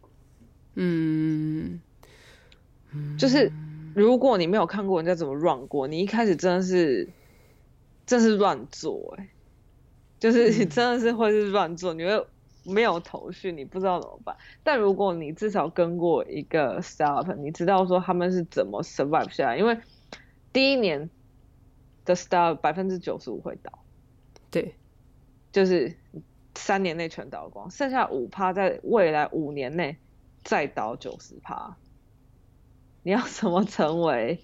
[0.75, 1.81] 嗯，
[3.17, 3.51] 就是
[3.93, 7.09] 如果你没有看过人家怎么 run 过，你一开始真的是。
[8.03, 9.29] 真是乱做哎、欸，
[10.19, 12.25] 就是你真的是会是乱做，你会
[12.63, 14.35] 没有头绪，你不知道怎么办。
[14.63, 19.77] 但如果你至少跟过一个 startup，你知道说他们是怎么 survive 下来，因为
[20.53, 21.09] 第一年
[22.05, 23.71] 的 startup 百分之九十五会倒，
[24.49, 24.75] 对，
[25.51, 25.95] 就是
[26.55, 29.97] 三年内全倒光，剩下五趴在未来五年内
[30.43, 31.77] 再倒九十趴，
[33.03, 34.39] 你要怎么成为？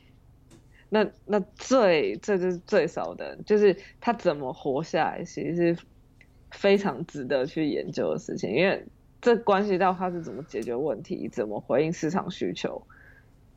[0.89, 5.83] 那那最这就是最少的，就是他怎么活下来，其实是
[6.51, 8.85] 非常值得去研究的事情，因为
[9.21, 12.81] 这关系到他是怎么解决问题，怎么回应市场需求，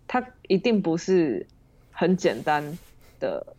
[0.06, 1.46] 他一定不是
[1.92, 2.78] 很简单
[3.18, 3.54] 的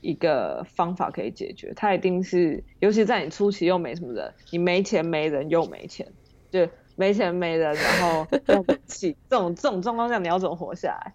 [0.00, 6.06] 一个方法可以解决，他一定是，尤其在你初期又没什么人，你没钱没人又没钱，
[6.50, 11.12] 就没钱没人，然后又不 起这种这种状况下，你要怎么活下来？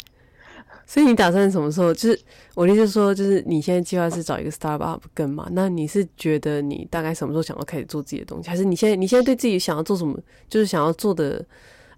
[0.87, 1.91] 所以你打算什么时候？
[1.93, 2.19] 就是
[2.53, 5.47] 我的意思说，就是你现在计划是找一个 startup 跟嘛？
[5.51, 8.49] 那你是觉得你大概什么时候想要开始做自己的东西？
[8.49, 10.15] 还是你现在你现在对自己想要做什么，
[10.47, 11.43] 就是想要做的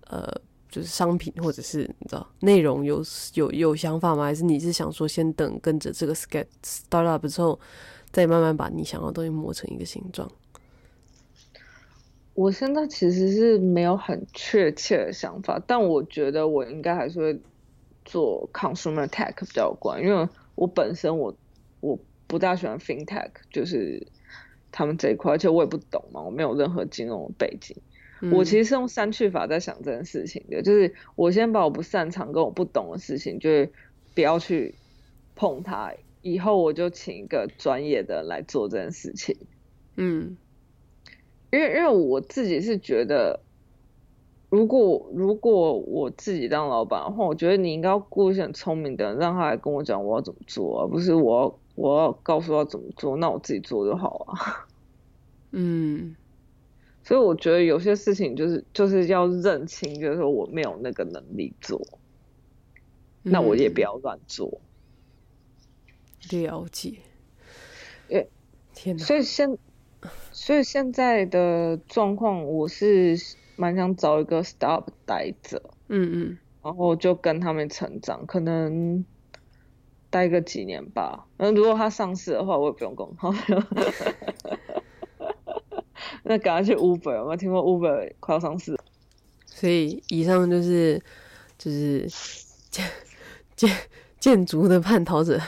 [0.09, 0.33] 呃，
[0.71, 4.23] 就是商品或者是你知道内容有有有想法吗？
[4.23, 7.59] 还是你是想说先等跟着这个 skate startup 之后，
[8.11, 10.31] 再慢慢把你想要的东西磨成一个形状？
[12.35, 17.41] 我现在其实是没有很确切的想法，但我觉得我应该还是会。
[18.07, 21.35] 做 consumer tech 比较有关，因为我本身我
[21.81, 24.07] 我不大喜欢 fintech，就是
[24.71, 27.75] 他们这一块，而且我也不懂嘛，我没有任何金融背景。
[28.21, 33.71] 嗯、我其实是用删去法在想这件事情的，就是我先把我不擅长跟我不懂的事情，就是
[34.15, 34.75] 不要去
[35.35, 39.37] 碰它，以后我就请一个专业的来做这件事情。
[39.97, 40.37] 嗯，
[41.51, 43.41] 因为因为我自己是觉得。
[44.49, 54.67] 如果如果我自己当老板的话，我觉得你应该要雇一些很聪明的人，让他来跟我讲我要怎么做，而不是我要我要告诉他怎么做，那我自己做就好了。
[55.51, 56.15] 嗯，
[57.03, 61.85] 所以我觉得有些事情就是就是要认清，就是说我没有那个能力做，
[63.23, 64.61] 嗯、那我也不要乱做。
[66.31, 66.99] 了解。
[68.07, 68.29] 诶，
[68.73, 69.03] 天哪！
[69.03, 69.57] 所以现
[70.31, 73.19] 所以现在的状况，我是。
[73.57, 79.03] 蛮想找一个 startup 待着，嗯嗯，然后就跟他们成长，可能
[80.09, 81.25] 待个几年吧。
[81.37, 83.13] 那如果他上市的话，我也不用工。
[86.23, 88.77] 那赶快去 Uber，有没有听过 Uber 快要上市？
[89.45, 91.01] 所以以上就是
[91.57, 92.07] 就是
[92.69, 92.85] 建
[93.55, 93.75] 建
[94.19, 95.41] 建筑的叛逃者，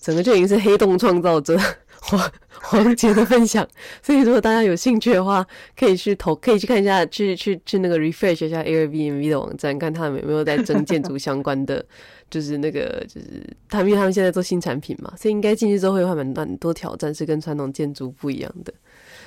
[0.00, 1.58] 整个就已经是黑洞创造者。
[2.10, 2.32] 黄
[2.62, 3.66] 黄杰的分享，
[4.02, 5.46] 所以如果大家有兴趣的话，
[5.76, 11.84] 可以去投，可以去看一下，去去去那个 refresh 一下 Airbnb 的网站，看他们有没有在征建筑相关的，
[12.30, 13.26] 就是那个就是
[13.68, 18.72] 他们，因为他们现在做新产品嘛，所以应该进去之后会有蛮蛮多挑战，是跟传统建筑不一样的，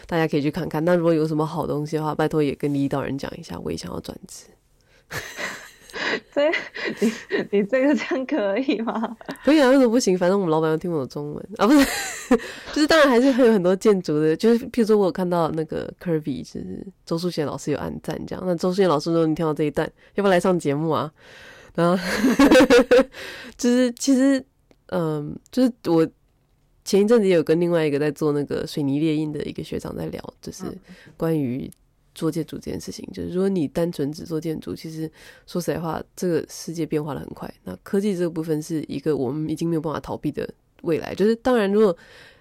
[0.07, 0.83] 大家可以去看看。
[0.83, 4.45] 那如果有什么好东西的话，拜托也跟李导人讲一下，我也想要转职。
[6.33, 6.51] 所以
[6.99, 7.11] 你
[7.51, 9.15] 你这个这样可以吗？
[9.43, 10.17] 可以啊，为什么不行？
[10.17, 11.85] 反正我们老板要听我的中文啊，不是，
[12.73, 18.43] 就是当然还是会有很多建筑的，就是譬如说我有看到那个 Kirby，就是周淑贤老师有按赞这样。
[18.45, 21.11] 那周淑贤老师说你听到这一段，要不要来上节目啊？
[21.75, 22.03] 然后
[23.57, 24.43] 就是其实
[24.87, 26.07] 嗯，就是我
[26.85, 30.65] 前一阵子也有跟另外一个在做那个水泥猎印的一个学长在聊，就是
[31.17, 31.69] 关于。
[32.15, 35.09] 做建筑这件事情，就是如果你单纯只做建筑，其实
[35.47, 37.51] 说实在话，这个世界变化的很快。
[37.63, 40.47] 那科技这个部分是一个我们已经没有办法逃避的
[40.83, 41.95] 未来，就是当然如果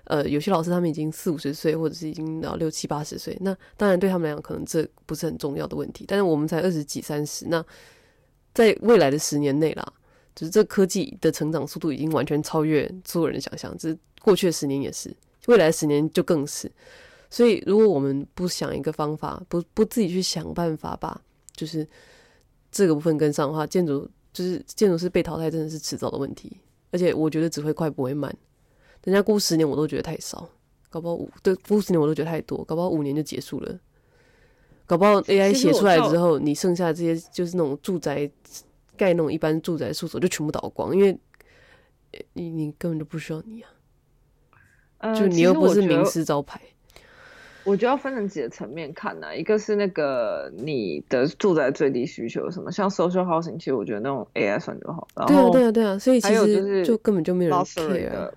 [0.04, 6.04] 呃有些老师他们已经四五十岁，或者是已经到六七八十岁，那当然对他们来讲可能这不是很重要的问题。
[6.06, 7.64] 但是我们才二十几三十，那
[8.52, 9.92] 在未来的十年内啦，
[10.34, 15.14] 就是这科技的成长速度已经完全超越所有人的想象，就是过去的十年也是，
[15.46, 16.70] 未来十年就更是。
[17.32, 21.20] 所以如果我们不想一个方法，不不自己去想办法把，
[21.56, 21.88] 就是
[22.70, 24.08] 这个部分跟上的话，建筑。
[24.34, 26.56] 就是建筑师被淘汰真的是迟早的问题，
[26.90, 28.34] 而且我觉得只会快不会慢。
[29.04, 30.48] 人家估十年我都觉得太少，
[30.88, 33.78] 搞不好五对估十年我都觉得太多，搞不好五年就结束了。
[34.86, 38.26] 搞不好 AI 写出来之后，你剩下的这些就是那种住宅
[38.96, 41.14] 盖那种一般住宅住所就全部倒光，因为
[42.32, 43.68] 你你根本就不需要你啊，
[44.96, 46.58] 呃、就你又不是名师招牌。
[47.64, 55.06] 我觉得要分成几个层面看呢、啊，一个是那个你的住宅最低需求什么，像 social housing，其实我觉得那种 AI 算就好。
[55.14, 58.34] 然后对啊，对啊，对啊，所以其实还有就是就根本就没有人 care 的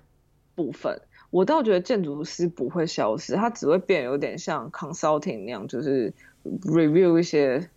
[0.54, 1.00] 部分。
[1.30, 6.12] 我倒觉得建筑师不会消失，他只会变有点像 consulting 那样，就是
[6.62, 7.68] review 一些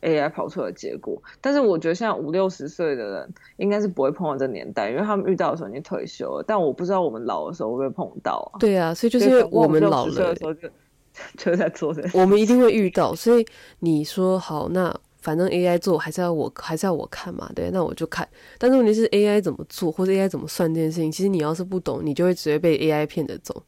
[0.00, 1.22] AI 跑出的结果。
[1.40, 6.44] 但是我觉得像五六十岁的人应该是不会碰到这年代，因为他们遇到的时候已经退休了。
[6.46, 8.58] 但我不知道我们老的时候会不会碰到啊？
[8.58, 10.54] 对啊，所以就是我们老了的时候
[11.38, 11.54] 就。
[11.54, 13.46] 在做这，我们一定会遇到，所以
[13.78, 18.28] 你说好，那反正 AI 做还是要我，还是要我看嘛，对，那我就看。
[18.58, 23.62] 但是问题是 AI 怎么做，或者 AI 怎么算这件事情，其实你要是不懂，你就会直接被 AI 骗着走。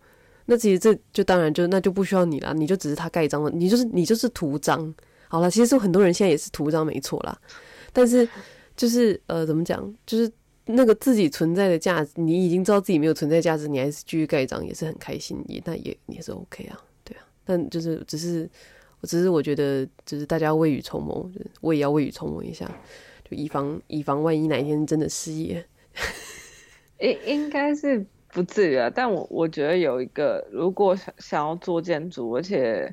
[0.47, 4.95] 那其实这就当然就那就不需要你了，你就只是他盖章了，你就是你就是图章。
[5.29, 7.37] 好了，其实很多人现在也是图章，没错啦。
[7.93, 8.29] 但是
[8.77, 10.31] 就是呃，怎么讲，就是
[10.67, 16.79] 那个自己存在的价值，你已经知道自己没有存在价值，你还是继续盖章，也是很开心，也那也也是 OK 啊。
[17.47, 18.51] 但就是只是，
[19.01, 21.31] 我只是我觉得，就是大家未雨绸缪，
[21.63, 22.67] 我也要未雨绸缪一下，
[23.25, 25.65] 就以防以防万一哪一天真的失业。
[26.99, 32.93] 应应该是不至于啊，但我我觉得有一个，如果想想要做建筑，而且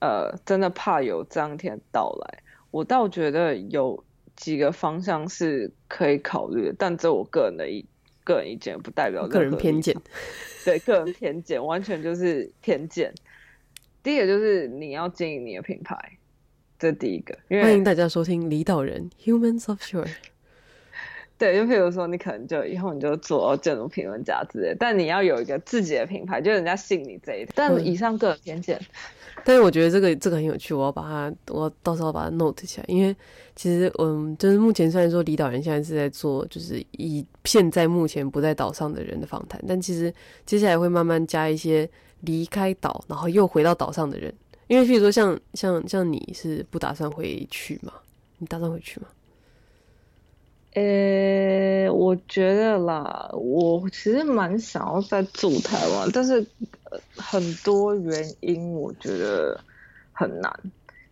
[0.00, 4.04] 呃真的怕有这样一天到来，我倒觉得有
[4.36, 7.86] 几个方向是可以考虑的，但这我个人的意
[8.24, 9.96] 个人意见，不代表个人偏见。
[10.64, 13.14] 对，个人偏见，完全就是偏见。
[14.02, 15.96] 第一个就是你要经营你的品牌，
[16.78, 17.36] 这第一个。
[17.62, 20.04] 欢迎大家收听《离岛人 Humans of Shore》。
[21.36, 27.48] 对，就譬如说，你可能就以后你就做建筑评论家之类，但你要有一个自己的品牌，就人家信你这一点。
[27.54, 28.80] 但以上个人偏见。
[29.44, 33.14] 但是我觉得这个这个很有趣，我要把它，我到时候把它 note 起来，因为
[33.54, 40.12] 其实嗯，就是目前虽然说离岛人现在是在做，就是以现在目前不在岛上的人的访谈，但其实
[40.44, 41.88] 接下来会慢慢加一些。
[42.20, 44.32] 离开岛，然后又回到岛上的人，
[44.66, 47.92] 因为譬如说像像像你是不打算回去吗？
[48.38, 49.06] 你打算回去吗？
[50.74, 56.46] 呃、欸，我觉得啦，我其实蛮想要再住台湾，但是
[57.16, 59.58] 很多原因我觉得
[60.12, 60.52] 很难。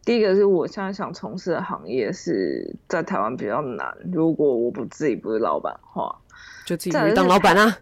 [0.05, 6.17] 第一个是我现在想从事的行业是在台湾比较难，如果我不自己不是老板的话，
[6.65, 7.77] 就自己去当老板啊。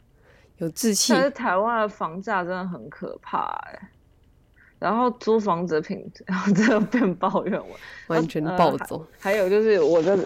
[0.58, 3.88] 有志气，但是台湾的房价真的很可怕哎、欸，
[4.78, 7.76] 然后租房子的品质， 然后真的变抱怨我，
[8.08, 9.06] 完全暴走、呃。
[9.18, 10.16] 还有就是我的，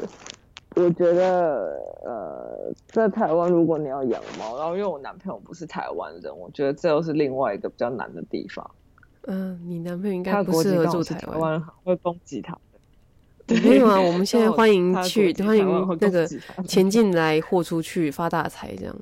[0.76, 8.70] 我觉得呃，在台湾如果你要养猫，然后因为我男朋友不是台湾人，我觉得这又是另外一个比较难的地方。
[9.22, 12.56] 嗯、呃，你男朋友应该不适合住台湾，会攻击他。
[13.46, 16.28] 没有啊，我们 现在欢迎去，欢迎那个
[16.66, 18.94] 前进来豁出去发大财这样。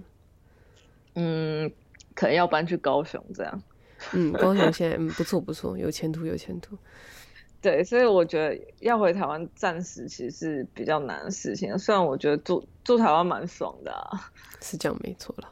[1.16, 1.70] 嗯，
[2.14, 3.62] 可能要搬去高雄这样。
[4.12, 6.78] 嗯，高雄现在嗯不错不错，有前途有前途。
[7.60, 11.76] 对，所以我觉得要回台湾暂时其实是比较难的事情。
[11.78, 14.30] 虽然我觉得住住台湾蛮爽的啊，
[14.62, 15.48] 是这样没错了。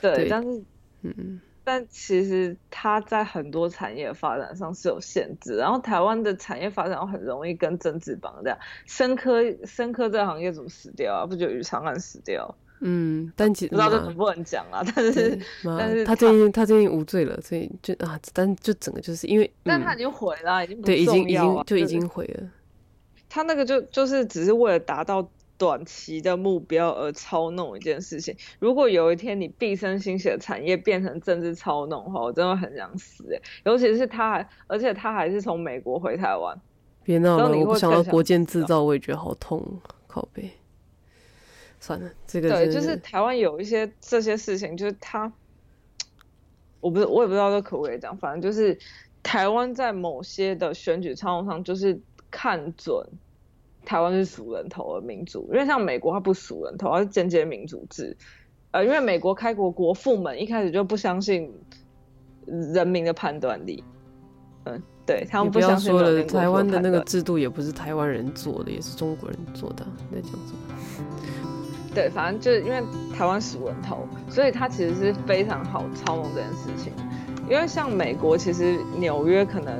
[0.00, 0.64] 对，对但是
[1.02, 5.56] 嗯，但其实它在很多产业发展上是有限制。
[5.56, 8.56] 然后台湾的产业发展很容易跟政治绑架。
[8.86, 11.26] 生科生科这个行业怎么死掉啊？
[11.26, 12.54] 不就宇长安死掉？
[12.80, 22.48] 嗯，但其实不知道这能不能讲啊， 但是 但是他最近他最近无罪了，所以就啊，但就整个就是因为，嗯、但他已经毁了，已经不对，已经已经就已经毁了。
[23.28, 28.34] 他那个就就是只是为了达到短期的目标而操弄一件事情。
[28.58, 33.40] 如果有一天你毕生心血的产业变成政治操弄的话，我真的很想死哎！
[33.64, 36.58] 尤其是他还，而且他还是从美国回台湾。
[37.04, 39.62] 别闹了，我不想到国建制造，我也觉得好痛，
[40.06, 40.50] 靠北。
[41.80, 45.32] 算了，这个对，就是台湾有一些这些事情，就是他，
[46.80, 48.78] 我不是我也不知道这可不可以讲，反正就是
[49.22, 51.98] 台湾在某些的选举操作上，就是
[52.30, 53.04] 看准
[53.84, 58.14] 台湾是数人头的民主，因为像美国它不数人头，它是间接民主制，
[58.72, 61.50] 呃，因为美国开国国父们一开始就不相信
[62.46, 63.82] 人民的判断力。
[64.64, 65.90] 嗯，对他们不相信。
[65.90, 69.86] 不要说了，台湾的那个制度也不是台湾人做的，也是中国人做的。
[70.12, 71.59] 在讲什么？
[71.94, 72.82] 对，反正就是因为
[73.16, 76.92] 台湾死人头，所以他其实是非常好操弄这件事情。
[77.48, 79.74] 因为像美国，其实纽约可能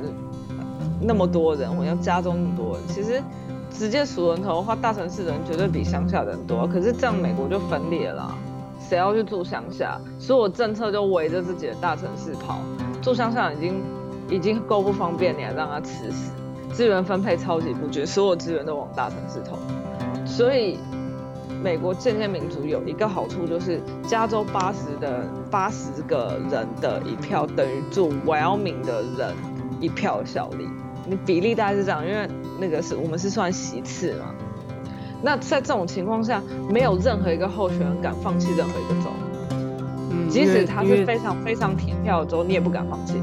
[1.01, 3.21] 那么多人，我要加州那么多人，其实
[3.69, 6.67] 直接数人头的话，大城市人绝对比乡下人多。
[6.67, 8.35] 可是这样美国就分裂了，
[8.79, 9.99] 谁要去住乡下？
[10.19, 12.59] 所有政策就围着自己的大城市跑，
[13.01, 13.81] 住乡下已经。
[14.29, 16.31] 已经够不方便，你还让他吃死？
[16.71, 19.57] 资源分配超级不绝，所有资源都往大城市投。
[20.25, 20.79] 所以，
[21.63, 29.35] 美国渐渐民主有一个好处，就是加州八十的八十个人的一票等于住 Wyoming 的人
[29.79, 30.67] 一票的效力。
[31.05, 32.27] 你比例大概是这样，因为
[32.59, 34.33] 那个是我们是算席次嘛。
[35.21, 39.09] 那在这种情况下，没有任何一个候选人敢放弃任何一个州，
[40.09, 43.21] 嗯，即使他是非常非常填票的州，你也不敢放弃。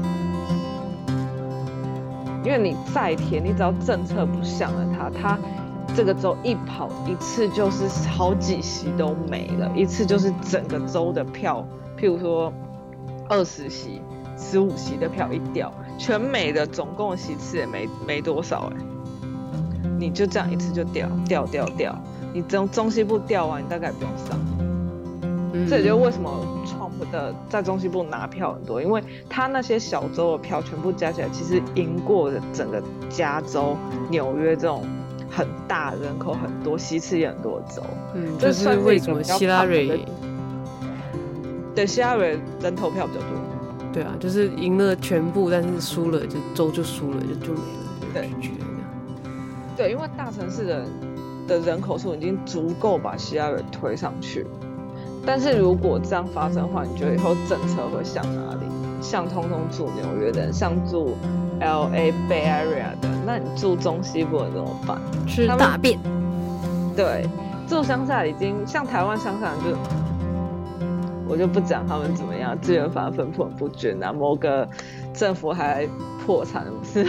[2.41, 5.37] 因为你再填，你只要政策不像了他，他
[5.99, 11.67] 这个州一跑一次就是好几席都没了，一次就是整个州的票，
[11.99, 12.53] 譬如说
[13.27, 14.01] 二十席、
[14.37, 18.77] 十五席的票一掉，全美的总共席次也没没多少哎，
[19.99, 21.93] 你就这样一次就掉掉掉掉，
[22.33, 24.39] 你中中西部掉完，你大概不用上。
[25.51, 26.29] 嗯，这也就是为什么。
[27.13, 33.75] 的在中西部拿票很多，因为他那些小州的票全部加起来，其实赢过了整个加州、
[34.11, 34.83] 纽约这种
[35.29, 37.81] 很大人口很多、席次也很多州。
[38.15, 40.05] 嗯，这是为什么希拉蕊？
[41.75, 43.29] 对，希拉蕊人投票比较多。
[43.91, 47.65] 对啊，就是赢了全部，但是输了就州就输了，就就没了。
[48.13, 48.29] 对，
[49.75, 50.85] 对，因为大城市的
[51.47, 54.45] 的人口数已经足够把希拉蕊推上去。
[55.25, 58.65] 但是如果这样发生的话，你觉得以后政策会向哪里？
[59.01, 61.15] 向通通住纽约的人，像住
[61.59, 64.99] L A Bay Area 的，那你住中西部人怎么办？
[65.27, 65.99] 吃大便。
[66.95, 67.27] 对，
[67.67, 69.77] 住乡下已经像台湾乡下就，
[71.27, 74.67] 我就不讲他们怎么样，资源反而分布很不均啊，某个
[75.13, 75.87] 政府还
[76.25, 77.05] 破产，不是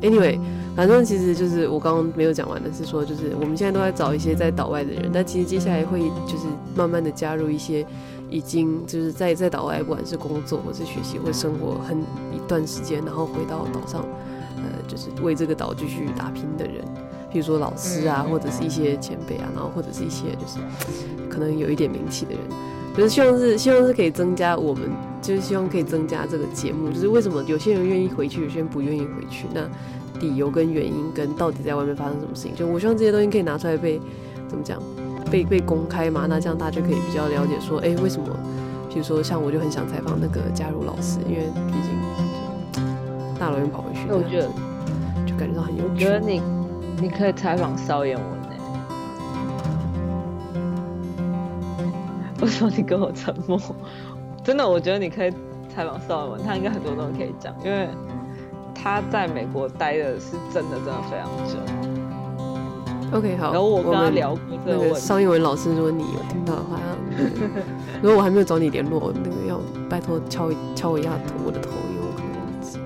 [0.00, 0.38] ？Anyway。
[0.76, 7.84] 反正其实就是我刚刚没有讲完的是说，就是我们现在都在找一些在岛外的人，但其实接下来会就是慢慢的加入一些
[8.30, 11.98] 已经就是在在岛外，不管是工作或是学习或生活很
[12.32, 14.02] 一段时间，然后回到岛上，
[14.56, 16.84] 呃，就是为这个岛继续打拼的人，
[17.30, 20.58] 比如说老师啊，或者是一些前辈啊，然后或者是一些就是
[21.28, 22.40] 可能有一点名气的人，
[22.96, 24.88] 就是希望是希望是可以增加我们，
[25.20, 29.62] 就是希望可以增加这个节目，就是为什么有些人愿意回去，有些人不愿意回去，那。
[30.18, 33.98] 理由跟原因跟到底在外面发生什么事情，就我希望这些东西可以拿出来被
[34.46, 34.78] 怎么讲，
[35.30, 38.28] 被被公开嘛，那这样大家就可以比较了解说，哎、欸，为什么？
[38.88, 41.90] 比如说像我就很想采访那个加入老师，因为毕竟
[43.38, 44.48] 大老远跑回去，我觉得
[45.24, 45.94] 就感觉到很有趣。
[45.94, 46.42] 我觉得你
[47.00, 48.48] 你可以采访邵燕文呢？
[52.40, 53.60] 为什么你跟我沉默？
[54.42, 55.30] 真的，我觉得你可以
[55.74, 57.88] 采访邵燕文，他应该很多东西可以讲，因为。
[58.82, 61.58] 他在美国待的是真的真的非常久。
[63.12, 63.52] OK，好。
[63.52, 65.00] 然后我跟他聊过这个问题。
[65.00, 66.78] 商业文老师，如果你有听到的话，
[68.02, 72.78] 如果我还没有找你联络，那个要拜托敲敲我一下头，我的头，因为我可能忘记。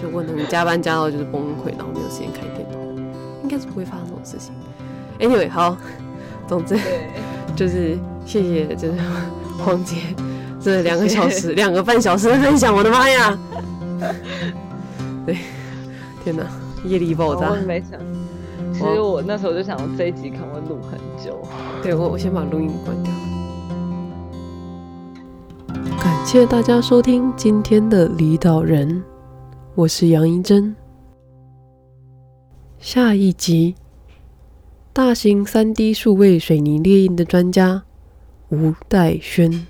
[0.00, 2.78] 就问他，你加班加到就是崩溃，然后没有时间开电脑，
[3.42, 4.52] 应该是不会发生这种事情。
[5.18, 5.76] Anyway，好，
[6.46, 6.76] 总之
[7.56, 7.96] 就是
[8.26, 8.94] 谢谢，就是
[9.58, 9.96] 黄姐
[10.60, 13.38] 这两个小时、两个半小时的分享，我的妈呀！
[15.24, 15.38] 对，
[16.24, 16.44] 天哪，
[16.84, 17.50] 业力爆炸！
[17.50, 18.21] 我没想，其
[18.82, 21.40] 实我那时候就想，这一集可能会录很久。
[21.82, 23.12] 对，我我先把录音关掉。
[25.98, 29.02] 感谢大家收听今天的离岛人，
[29.74, 30.74] 我是杨一真。
[32.78, 33.76] 下一集，
[34.92, 37.84] 大型三 D 数位水泥猎印的专家
[38.48, 39.66] 吴岱轩。